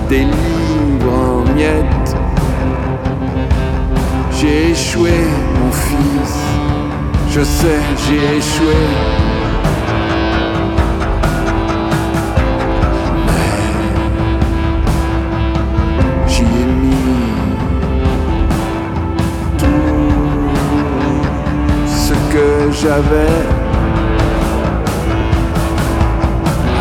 des 0.08 0.20
livres 0.20 1.12
en 1.12 1.52
miettes. 1.54 2.16
J'ai 4.30 4.70
échoué, 4.70 5.10
mon 5.60 5.72
fils, 5.72 6.36
je 7.28 7.40
sais, 7.42 7.80
j'ai 8.06 8.36
échoué. 8.36 9.19
Tout 19.58 19.66
ce 21.86 22.14
que 22.32 22.70
j'avais. 22.80 23.36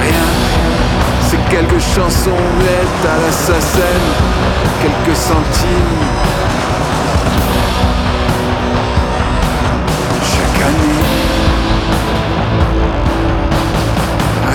Rien, 0.01 0.27
c'est 1.29 1.43
quelques 1.49 1.81
chansons 1.81 2.43
muettes 2.59 3.05
à 3.05 3.15
l'assassin, 3.21 3.99
quelques 4.81 5.17
centimes. 5.17 5.97
Chaque 10.31 10.61
année, 10.67 11.05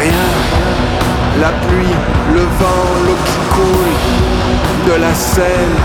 rien, 0.00 0.26
la 1.40 1.52
pluie, 1.66 1.96
le 2.32 2.40
vent, 2.40 2.84
l'eau 3.04 3.18
qui 3.26 3.38
coule, 3.54 3.94
de 4.86 4.92
la 5.00 5.14
Seine, 5.14 5.76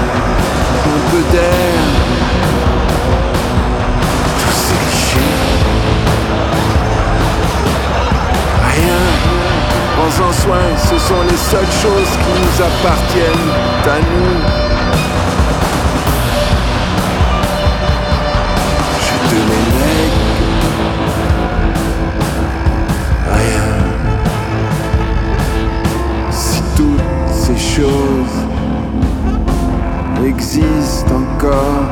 un 0.86 1.12
peu 1.12 1.22
d'air, 1.32 1.74
tous 4.40 4.52
ces 4.52 4.76
clichés. 4.76 5.34
Rien, 8.76 9.02
prends-en 9.96 10.34
soin, 10.34 10.66
ce 10.78 10.98
sont 10.98 11.22
les 11.30 11.38
seules 11.38 11.76
choses 11.82 12.14
qui 12.22 12.32
nous 12.42 12.56
appartiennent 12.70 13.52
à 13.86 14.00
nous. 14.00 14.40
Je 19.02 19.30
te 19.30 19.36
les. 19.36 20.19
Existent 30.60 31.16
encore. 31.16 31.84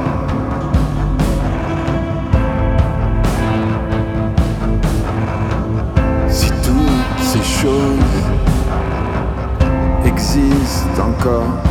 Si 6.30 6.48
toutes 6.64 7.24
ces 7.24 7.44
choses 7.44 8.24
existent 10.06 11.04
encore. 11.04 11.67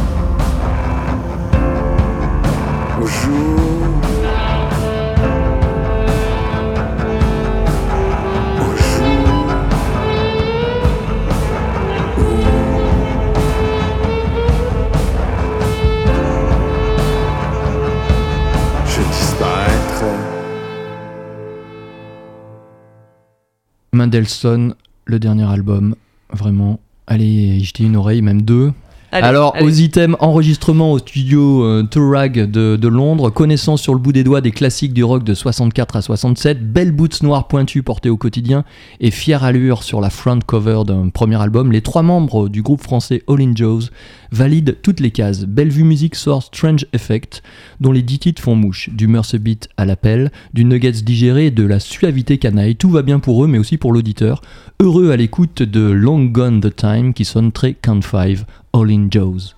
Mendelssohn, 24.06 24.74
le 25.04 25.18
dernier 25.18 25.50
album, 25.50 25.96
vraiment. 26.32 26.78
Allez, 27.08 27.24
y 27.24 27.64
jeter 27.64 27.82
une 27.82 27.96
oreille, 27.96 28.22
même 28.22 28.42
deux. 28.42 28.72
Allez, 29.12 29.26
Alors, 29.26 29.54
allez. 29.54 29.64
aux 29.64 29.70
items 29.70 30.16
enregistrement 30.20 30.92
au 30.92 30.98
studio 30.98 31.62
euh, 31.64 31.84
Turag 31.88 32.50
de, 32.50 32.76
de 32.76 32.88
Londres, 32.88 33.30
connaissance 33.30 33.80
sur 33.80 33.94
le 33.94 34.00
bout 34.00 34.12
des 34.12 34.24
doigts 34.24 34.40
des 34.40 34.50
classiques 34.50 34.92
du 34.92 35.04
rock 35.04 35.22
de 35.22 35.32
64 35.32 35.96
à 35.96 36.02
67, 36.02 36.72
belles 36.72 36.92
boots 36.92 37.22
noires 37.22 37.46
pointues 37.46 37.82
portées 37.82 38.10
au 38.10 38.16
quotidien 38.16 38.64
et 39.00 39.10
fière 39.10 39.44
allure 39.44 39.84
sur 39.84 40.00
la 40.00 40.10
front 40.10 40.40
cover 40.44 40.82
d'un 40.86 41.08
premier 41.08 41.40
album, 41.40 41.70
les 41.72 41.82
trois 41.82 42.02
membres 42.02 42.48
du 42.48 42.62
groupe 42.62 42.82
français 42.82 43.22
All 43.28 43.40
in 43.40 43.54
Joes 43.54 43.90
valident 44.32 44.74
toutes 44.82 45.00
les 45.00 45.12
cases. 45.12 45.44
Bellevue 45.46 45.84
Music 45.84 46.16
sort 46.16 46.42
Strange 46.42 46.86
Effect, 46.92 47.42
dont 47.80 47.92
les 47.92 48.02
dix 48.02 48.18
titres 48.18 48.42
font 48.42 48.56
mouche, 48.56 48.90
du 48.92 49.06
Mercer 49.06 49.38
Beat 49.38 49.68
à 49.76 49.84
l'appel, 49.84 50.32
du 50.52 50.64
Nuggets 50.64 50.90
digéré 51.02 51.46
et 51.46 51.50
de 51.52 51.64
la 51.64 51.78
suavité 51.80 52.38
canaille. 52.38 52.76
Tout 52.76 52.90
va 52.90 53.02
bien 53.02 53.20
pour 53.20 53.44
eux, 53.44 53.46
mais 53.46 53.58
aussi 53.58 53.76
pour 53.76 53.92
l'auditeur. 53.92 54.42
Heureux 54.80 55.10
à 55.10 55.16
l'écoute 55.16 55.62
de 55.62 55.80
Long 55.80 56.24
Gone 56.24 56.60
the 56.60 56.74
Time, 56.74 57.14
qui 57.14 57.24
sonne 57.24 57.52
très 57.52 57.74
Count 57.74 58.02
5, 58.02 58.38
All 58.76 58.90
in 58.90 59.08
Joes. 59.08 59.54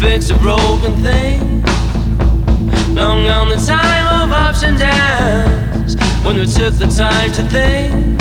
Fix 0.00 0.30
a 0.30 0.34
broken 0.38 0.94
thing. 1.02 1.62
Long 2.94 3.26
on 3.28 3.50
the 3.50 3.56
time 3.56 4.06
of 4.22 4.32
ups 4.32 4.62
and 4.62 4.78
downs 4.78 5.94
when 6.24 6.36
we 6.36 6.46
took 6.46 6.74
the 6.74 6.86
time 6.86 7.30
to 7.32 7.42
think. 7.42 8.18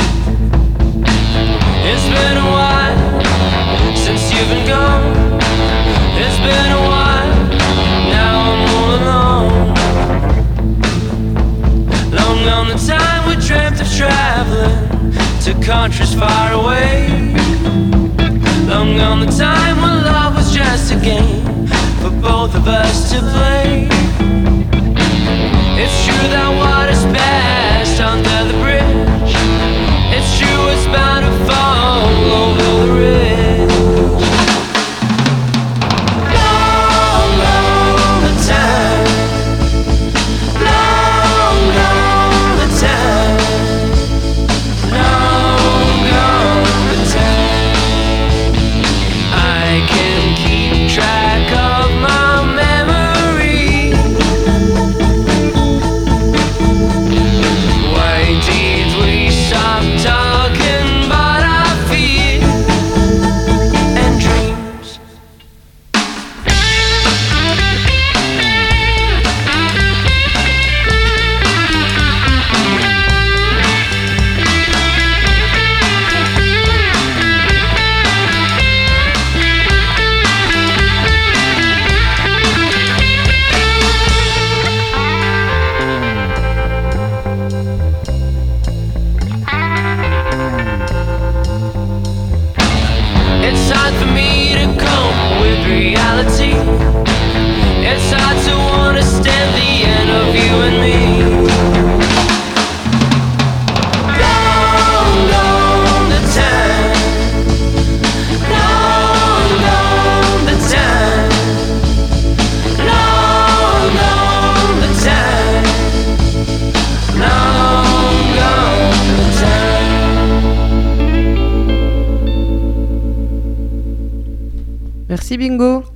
It's 1.89 2.05
been 2.15 2.37
a 2.37 2.49
while, 2.51 3.28
countries 15.69 16.15
far 16.15 16.53
away. 16.53 17.07
Long 18.65 18.97
gone 18.97 19.19
the 19.19 19.31
time 19.37 19.81
when 19.83 20.03
love 20.03 20.35
was 20.35 20.51
just 20.51 20.91
a 20.91 20.99
game 20.99 21.67
for 22.01 22.09
both 22.21 22.55
of 22.55 22.67
us 22.67 23.11
to 23.11 23.19
play. 23.19 23.87
It's 25.81 26.05
true 26.05 26.27
that 26.33 26.49
under 27.99 28.39
the 28.51 28.57
bridge. 28.63 29.35
It's 30.17 30.31
true 30.39 30.63
it's 30.73 30.87
bound 30.87 31.25
to 31.25 31.33
fall 31.45 32.07
over 32.41 32.87
the 32.87 32.93
ridge. 32.93 33.18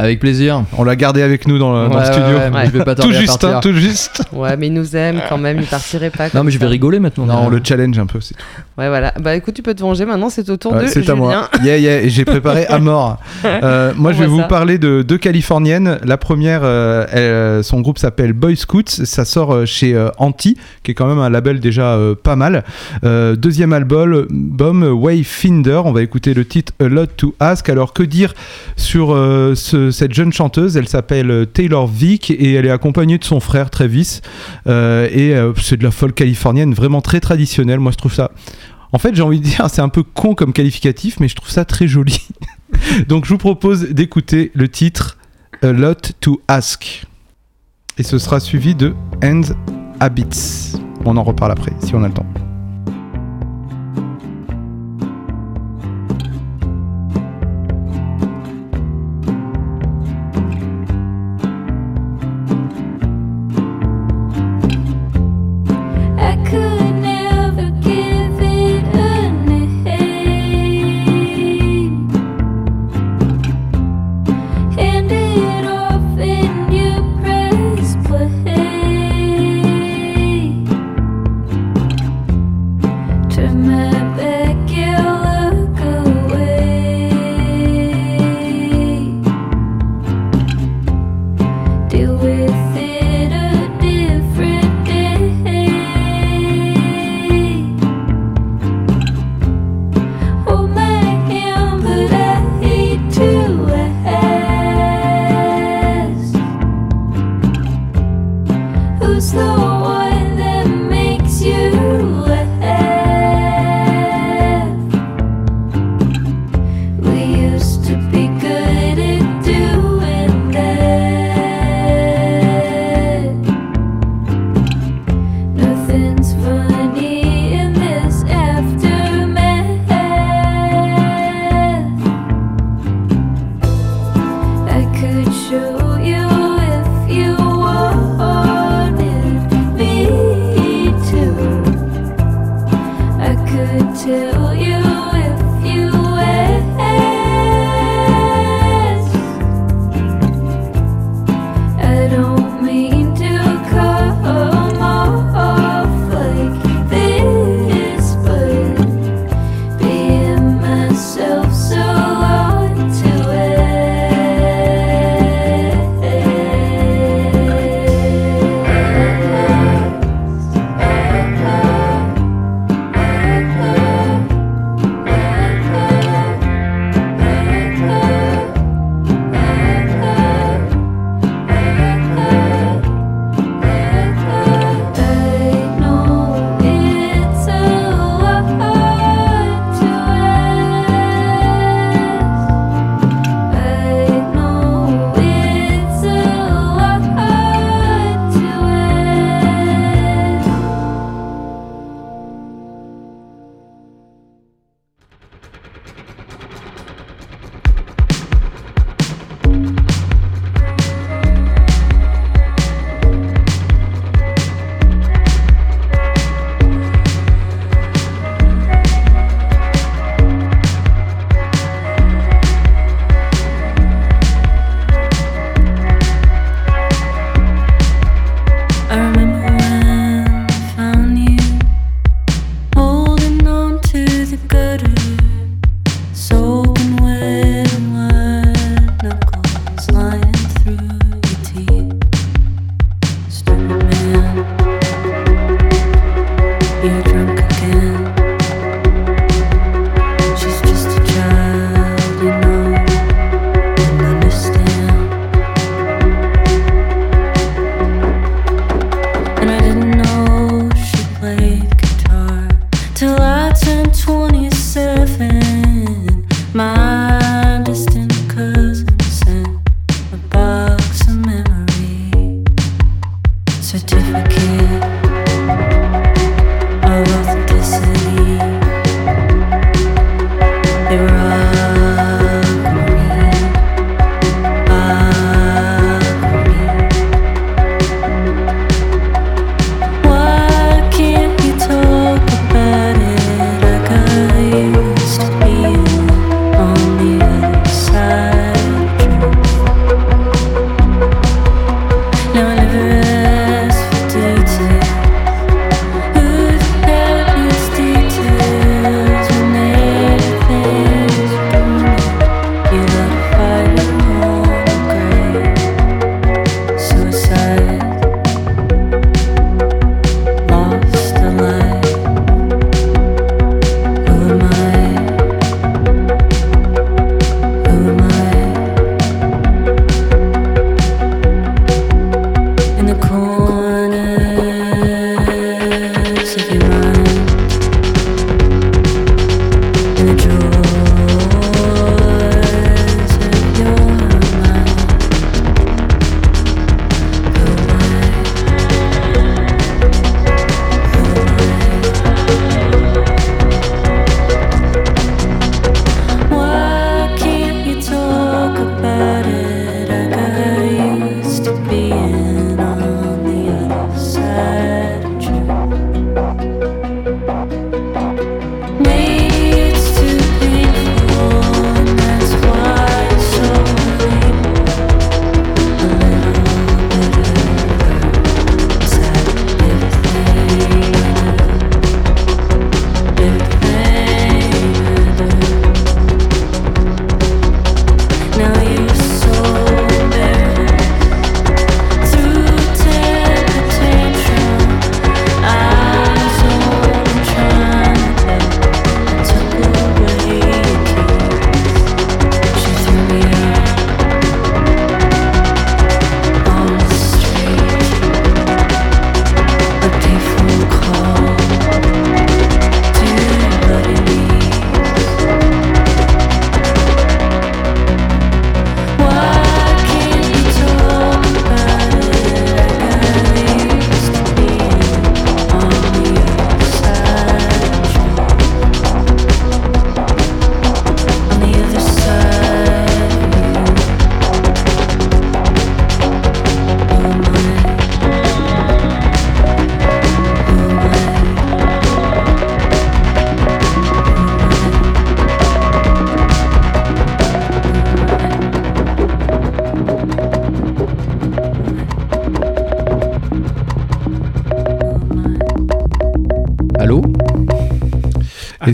Avec 0.03 0.19
plaisir. 0.19 0.63
On 0.77 0.83
l'a 0.83 0.95
gardé 0.95 1.21
avec 1.21 1.47
nous 1.47 1.57
dans 1.57 1.71
le, 1.71 1.87
dans 1.87 1.93
le 1.95 1.99
Ouais, 2.01 2.05
studio. 2.05 2.37
ouais, 2.37 2.49
mais 2.51 2.65
je 2.65 2.71
vais 2.71 2.83
pas 2.83 2.93
tout 2.95 3.11
juste, 3.13 3.43
hein, 3.43 3.59
tout 3.61 3.73
juste. 3.73 4.21
Ouais, 4.33 4.57
mais 4.57 4.67
il 4.67 4.73
nous 4.73 4.95
aime 4.95 5.21
quand 5.29 5.37
même, 5.37 5.59
il 5.59 5.65
partirait 5.65 6.09
pas. 6.09 6.27
Non, 6.33 6.43
mais 6.43 6.51
je 6.51 6.57
vais 6.59 6.65
ça. 6.65 6.69
rigoler 6.71 6.99
maintenant. 6.99 7.25
Non, 7.25 7.43
on 7.45 7.49
le 7.49 7.61
challenge 7.63 7.97
un 7.97 8.05
peu, 8.05 8.19
c'est 8.19 8.33
tout. 8.33 8.43
Ouais, 8.77 8.89
voilà. 8.89 9.13
Bah 9.21 9.33
écoute, 9.35 9.53
tu 9.53 9.61
peux 9.63 9.73
te 9.73 9.81
venger 9.81 10.05
maintenant, 10.05 10.29
c'est 10.29 10.49
au 10.49 10.57
tour 10.57 10.73
Ouais, 10.73 10.83
de 10.83 10.87
c'est 10.87 11.09
à 11.09 11.15
moi. 11.15 11.49
Yeah, 11.63 11.77
yeah, 11.77 12.07
j'ai 12.09 12.25
préparé 12.25 12.65
à 12.67 12.79
mort. 12.79 13.17
Euh, 13.45 13.93
moi, 13.95 14.11
On 14.11 14.13
je 14.13 14.19
vais 14.19 14.25
vous 14.27 14.39
ça. 14.41 14.47
parler 14.47 14.77
de 14.77 15.03
deux 15.03 15.17
californiennes. 15.17 15.99
La 16.03 16.17
première, 16.17 16.61
euh, 16.63 17.05
elle, 17.11 17.19
euh, 17.21 17.63
son 17.63 17.81
groupe 17.81 17.97
s'appelle 17.97 18.33
Boy 18.33 18.55
Scouts. 18.57 18.83
Ça 18.87 19.25
sort 19.25 19.65
chez 19.65 19.93
euh, 19.95 20.09
Anti, 20.17 20.57
qui 20.83 20.91
est 20.91 20.93
quand 20.93 21.05
même 21.07 21.19
un 21.19 21.29
label 21.29 21.59
déjà 21.59 21.93
euh, 21.93 22.15
pas 22.15 22.35
mal. 22.35 22.63
Euh, 23.05 23.35
deuxième 23.35 23.71
album, 23.73 24.25
Bomb 24.29 24.83
Wayfinder. 24.83 25.81
On 25.85 25.91
va 25.93 26.01
écouter 26.01 26.33
le 26.33 26.45
titre 26.45 26.73
A 26.81 26.85
Lot 26.89 27.09
to 27.15 27.35
Ask. 27.39 27.69
Alors, 27.69 27.93
que 27.93 28.03
dire 28.03 28.33
sur 28.75 29.13
euh, 29.13 29.53
ce- 29.55 29.91
cette 29.93 30.13
jeune 30.13 30.33
chanteuse 30.33 30.75
Elle 30.75 30.87
s'appelle 30.87 31.47
Taylor 31.53 31.87
Vick 31.87 32.31
et 32.31 32.53
elle 32.53 32.65
est 32.65 32.71
accompagnée 32.71 33.17
de 33.17 33.23
son 33.23 33.39
frère 33.39 33.69
Travis. 33.69 34.19
Euh, 34.67 35.07
et 35.11 35.35
euh, 35.35 35.53
c'est 35.61 35.77
de 35.77 35.83
la 35.83 35.91
folk 35.91 36.15
californienne 36.15 36.73
vraiment 36.73 37.01
très 37.01 37.19
traditionnelle. 37.19 37.79
Moi, 37.79 37.91
je 37.91 37.97
trouve 37.97 38.13
ça. 38.13 38.31
En 38.91 38.99
fait, 38.99 39.15
j'ai 39.15 39.21
envie 39.21 39.39
de 39.39 39.45
dire, 39.45 39.65
c'est 39.69 39.81
un 39.81 39.89
peu 39.89 40.03
con 40.03 40.35
comme 40.35 40.53
qualificatif, 40.53 41.19
mais 41.19 41.27
je 41.27 41.35
trouve 41.35 41.49
ça 41.49 41.65
très 41.65 41.87
joli. 41.87 42.27
Donc, 43.07 43.25
je 43.25 43.29
vous 43.29 43.37
propose 43.37 43.89
d'écouter 43.89 44.51
le 44.53 44.67
titre 44.67 45.17
A 45.61 45.71
Lot 45.71 46.13
to 46.19 46.41
Ask. 46.47 47.05
Et 47.97 48.03
ce 48.03 48.17
sera 48.17 48.39
suivi 48.39 48.75
de 48.75 48.93
End 49.23 49.41
Habits. 49.99 50.73
On 51.05 51.15
en 51.17 51.23
reparle 51.23 51.51
après, 51.51 51.71
si 51.83 51.93
on 51.95 52.03
a 52.03 52.07
le 52.07 52.13
temps. 52.13 52.32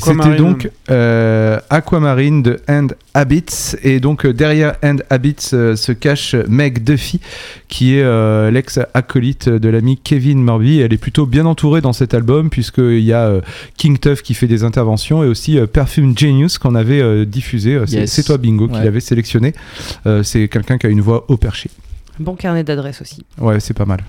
C'était 0.09 0.21
Aquamarine. 0.21 0.43
donc 0.45 0.69
euh, 0.91 1.59
Aquamarine 1.69 2.43
de 2.43 2.59
Hand 2.67 2.95
Habits. 3.13 3.75
Et 3.83 3.99
donc 3.99 4.25
euh, 4.25 4.33
derrière 4.33 4.75
Hand 4.83 5.03
Habits 5.09 5.49
euh, 5.53 5.75
se 5.75 5.91
cache 5.91 6.35
Meg 6.47 6.83
Duffy, 6.83 7.19
qui 7.67 7.95
est 7.97 8.03
euh, 8.03 8.51
l'ex-acolyte 8.51 9.49
de 9.49 9.69
l'ami 9.69 9.97
Kevin 10.03 10.41
Morby. 10.43 10.79
Elle 10.81 10.93
est 10.93 10.97
plutôt 10.97 11.25
bien 11.25 11.45
entourée 11.45 11.81
dans 11.81 11.93
cet 11.93 12.13
album, 12.13 12.49
puisqu'il 12.49 12.99
y 12.99 13.13
a 13.13 13.27
euh, 13.27 13.41
King 13.77 13.97
Tuff 13.97 14.21
qui 14.21 14.33
fait 14.33 14.47
des 14.47 14.63
interventions 14.63 15.23
et 15.23 15.27
aussi 15.27 15.57
euh, 15.57 15.65
Perfume 15.67 16.17
Genius 16.17 16.57
qu'on 16.57 16.75
avait 16.75 17.01
euh, 17.01 17.25
diffusé. 17.25 17.75
Euh, 17.75 17.85
C'est 17.85 17.97
Yes. 17.99 18.11
c'est 18.11 18.23
toi, 18.23 18.37
Bingo, 18.37 18.67
qui 18.67 18.75
l'avait 18.79 18.99
sélectionné. 18.99 19.53
Euh, 20.05 20.23
C'est 20.23 20.47
quelqu'un 20.47 20.77
qui 20.77 20.87
a 20.87 20.89
une 20.89 21.01
voix 21.01 21.25
au 21.27 21.37
perché. 21.37 21.69
Bon 22.19 22.35
carnet 22.35 22.63
d'adresses 22.63 23.01
aussi. 23.01 23.23
Ouais, 23.39 23.59
c'est 23.59 23.73
pas 23.73 23.85
mal. 23.85 23.99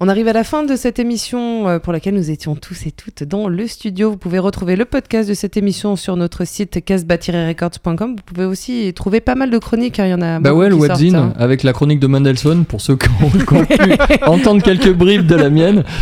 On 0.00 0.06
arrive 0.06 0.28
à 0.28 0.32
la 0.32 0.44
fin 0.44 0.62
de 0.62 0.76
cette 0.76 1.00
émission 1.00 1.66
euh, 1.68 1.78
pour 1.80 1.92
laquelle 1.92 2.14
nous 2.14 2.30
étions 2.30 2.54
tous 2.54 2.86
et 2.86 2.92
toutes 2.92 3.24
dans 3.24 3.48
le 3.48 3.66
studio. 3.66 4.10
Vous 4.12 4.16
pouvez 4.16 4.38
retrouver 4.38 4.76
le 4.76 4.84
podcast 4.84 5.28
de 5.28 5.34
cette 5.34 5.56
émission 5.56 5.96
sur 5.96 6.14
notre 6.16 6.46
site 6.46 6.84
casbah-records.com. 6.84 8.10
Vous 8.16 8.22
pouvez 8.24 8.44
aussi 8.44 8.92
trouver 8.94 9.20
pas 9.20 9.34
mal 9.34 9.50
de 9.50 9.58
chroniques. 9.58 9.98
hein. 9.98 10.06
Il 10.06 10.10
y 10.10 10.14
en 10.14 10.22
a 10.22 10.38
Bah 10.38 10.54
ouais, 10.54 10.68
le 10.68 10.76
Wadzine, 10.76 11.16
hein. 11.16 11.32
avec 11.36 11.64
la 11.64 11.72
chronique 11.72 11.98
de 11.98 12.06
Mendelssohn, 12.06 12.64
pour 12.64 12.80
ceux 12.80 12.94
qui 12.96 13.08
ont, 13.08 13.28
qui 13.28 13.52
ont 13.54 13.64
pu 13.64 14.24
entendre 14.24 14.62
quelques 14.62 14.92
bribes 14.94 15.26
de 15.26 15.34
la 15.34 15.50
mienne. 15.50 15.82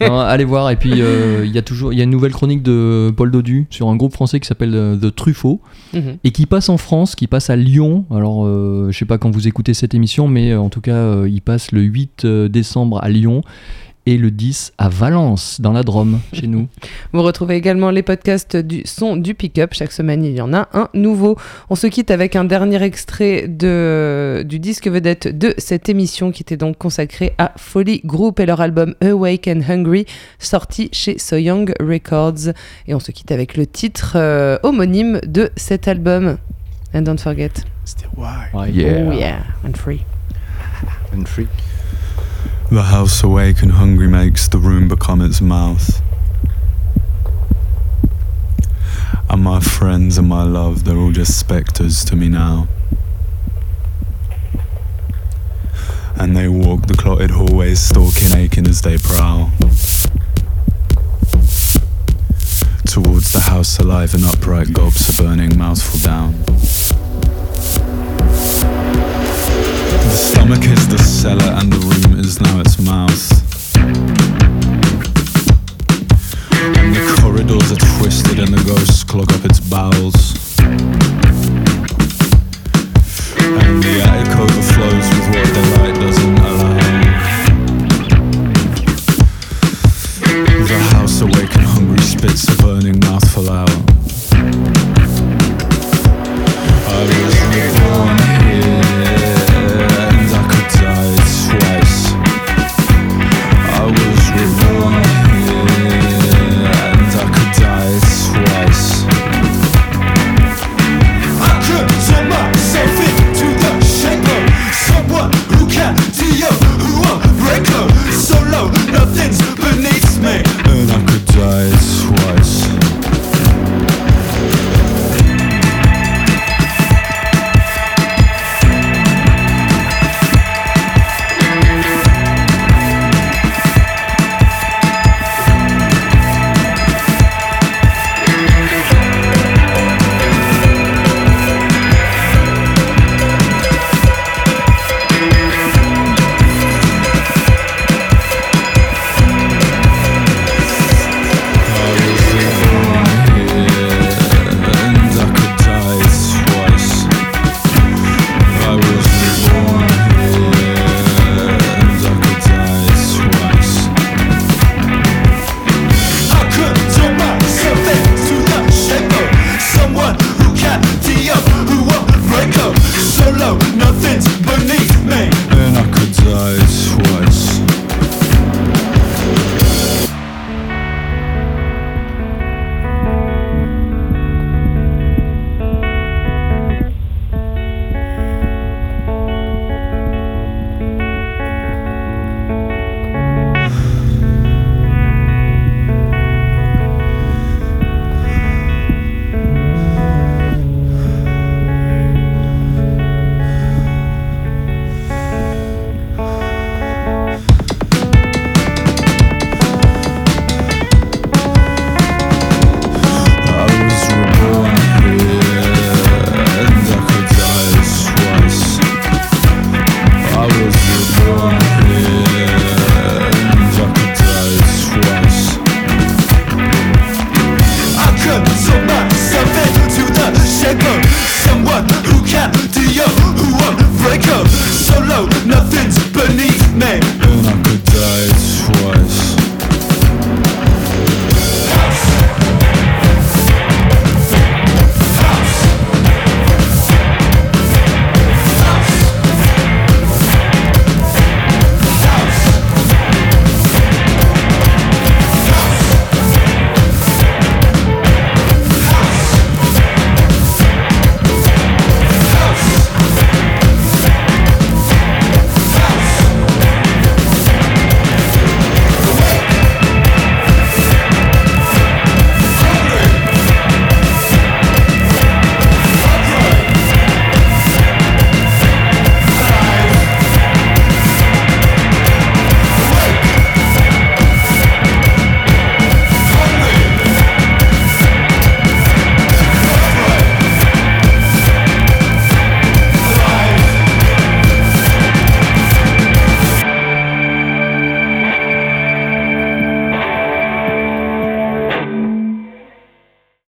Non, 0.00 0.18
allez 0.18 0.44
voir, 0.44 0.70
et 0.70 0.76
puis 0.76 1.00
euh, 1.00 1.44
il 1.46 1.52
y 1.52 1.58
a 1.58 1.62
toujours 1.62 1.92
il 1.92 1.98
y 1.98 2.00
a 2.00 2.04
une 2.04 2.10
nouvelle 2.10 2.32
chronique 2.32 2.62
de 2.62 3.12
Paul 3.16 3.30
Dodu 3.30 3.66
sur 3.70 3.88
un 3.88 3.96
groupe 3.96 4.12
français 4.12 4.40
qui 4.40 4.46
s'appelle 4.48 4.74
euh, 4.74 4.96
The 4.96 5.14
Truffaut, 5.14 5.60
Mhm. 5.92 6.16
et 6.24 6.30
qui 6.32 6.46
passe 6.46 6.68
en 6.68 6.76
France, 6.76 7.14
qui 7.14 7.26
passe 7.28 7.50
à 7.50 7.56
Lyon. 7.56 8.04
Alors, 8.12 8.44
euh, 8.46 8.88
je 8.90 8.98
sais 8.98 9.04
pas 9.04 9.16
quand 9.18 9.30
vous 9.30 9.46
écoutez 9.46 9.72
cette 9.74 9.94
émission, 9.94 10.26
mais 10.26 10.50
euh, 10.52 10.58
en 10.60 10.68
tout 10.70 10.80
cas, 10.80 11.24
il 11.26 11.40
passe 11.40 11.70
le 11.70 11.82
8 11.82 12.24
euh, 12.24 12.48
décembre 12.48 12.98
à 13.02 13.08
Lyon. 13.08 13.42
Et 14.06 14.18
le 14.18 14.30
10 14.30 14.74
à 14.76 14.90
Valence, 14.90 15.62
dans 15.62 15.72
la 15.72 15.82
Drôme, 15.82 16.20
chez 16.34 16.46
nous. 16.46 16.68
Vous 17.14 17.22
retrouvez 17.22 17.56
également 17.56 17.90
les 17.90 18.02
podcasts 18.02 18.54
du 18.54 18.82
son 18.84 19.16
du 19.16 19.34
pick-up. 19.34 19.72
Chaque 19.72 19.92
semaine, 19.92 20.22
il 20.22 20.34
y 20.34 20.42
en 20.42 20.52
a 20.52 20.68
un 20.74 20.90
nouveau. 20.92 21.38
On 21.70 21.74
se 21.74 21.86
quitte 21.86 22.10
avec 22.10 22.36
un 22.36 22.44
dernier 22.44 22.82
extrait 22.82 23.48
de, 23.48 24.44
du 24.46 24.58
disque 24.58 24.88
vedette 24.88 25.38
de 25.38 25.54
cette 25.56 25.88
émission 25.88 26.32
qui 26.32 26.42
était 26.42 26.58
donc 26.58 26.76
consacré 26.76 27.32
à 27.38 27.52
Folly 27.56 28.02
Group 28.04 28.40
et 28.40 28.46
leur 28.46 28.60
album 28.60 28.94
Awake 29.00 29.48
and 29.48 29.62
Hungry, 29.66 30.04
sorti 30.38 30.90
chez 30.92 31.18
So 31.18 31.36
Young 31.36 31.72
Records. 31.80 32.52
Et 32.86 32.94
on 32.94 33.00
se 33.00 33.10
quitte 33.10 33.32
avec 33.32 33.56
le 33.56 33.66
titre 33.66 34.16
euh, 34.16 34.58
homonyme 34.62 35.18
de 35.26 35.50
cet 35.56 35.88
album. 35.88 36.36
And 36.92 37.02
don't 37.02 37.18
forget. 37.18 37.52
Yeah. 38.14 38.50
Oh 38.52 38.64
yeah, 39.12 39.44
and 39.64 39.74
free. 39.74 40.02
And 41.14 41.26
free. 41.26 41.48
The 42.70 42.82
house 42.82 43.22
awake 43.22 43.62
and 43.62 43.72
hungry 43.72 44.08
makes 44.08 44.48
the 44.48 44.58
room 44.58 44.88
become 44.88 45.20
its 45.20 45.40
mouth. 45.40 46.00
And 49.28 49.42
my 49.42 49.60
friends 49.60 50.18
and 50.18 50.28
my 50.28 50.42
love, 50.42 50.84
they're 50.84 50.96
all 50.96 51.12
just 51.12 51.38
spectres 51.38 52.04
to 52.06 52.16
me 52.16 52.28
now. 52.28 52.68
And 56.16 56.36
they 56.36 56.48
walk 56.48 56.86
the 56.86 56.94
clotted 56.94 57.30
hallways, 57.30 57.80
stalking, 57.80 58.32
aching 58.36 58.66
as 58.66 58.82
they 58.82 58.96
prowl. 58.98 59.50
Towards 62.86 63.32
the 63.32 63.40
house 63.40 63.78
alive 63.78 64.14
and 64.14 64.24
upright 64.24 64.72
gulps 64.72 65.08
a 65.08 65.22
burning 65.22 65.58
mouthful 65.58 66.00
down. 66.00 66.44
The 70.14 70.20
stomach 70.20 70.62
is 70.62 70.86
the 70.86 70.98
cellar, 70.98 71.58
and 71.58 71.72
the 71.72 71.78
room 71.78 72.20
is 72.20 72.40
now 72.40 72.60
its 72.60 72.78
mouth. 72.78 73.32
And 76.70 76.94
the 76.94 77.02
corridors 77.18 77.72
are 77.72 77.82
twisted, 77.98 78.38
and 78.38 78.54
the 78.54 78.62
ghosts 78.62 79.02
clog 79.02 79.32
up 79.32 79.44
its 79.44 79.58
bowels. 79.58 80.36
And 83.58 83.82
the 83.82 84.02
attic 84.06 84.38
overflows 84.38 85.06
with 85.10 85.26
what 85.34 85.48
the 85.50 85.62
light 85.74 85.96
doesn't 85.98 86.38
allow. 86.38 86.78
The 90.68 90.78
house 90.94 91.22
awake 91.22 91.56
and 91.56 91.66
hungry 91.66 91.98
spits 91.98 92.46
a 92.46 92.56
burning 92.62 93.00
mouthful 93.00 93.50
out. 93.50 93.68
I 96.86 97.33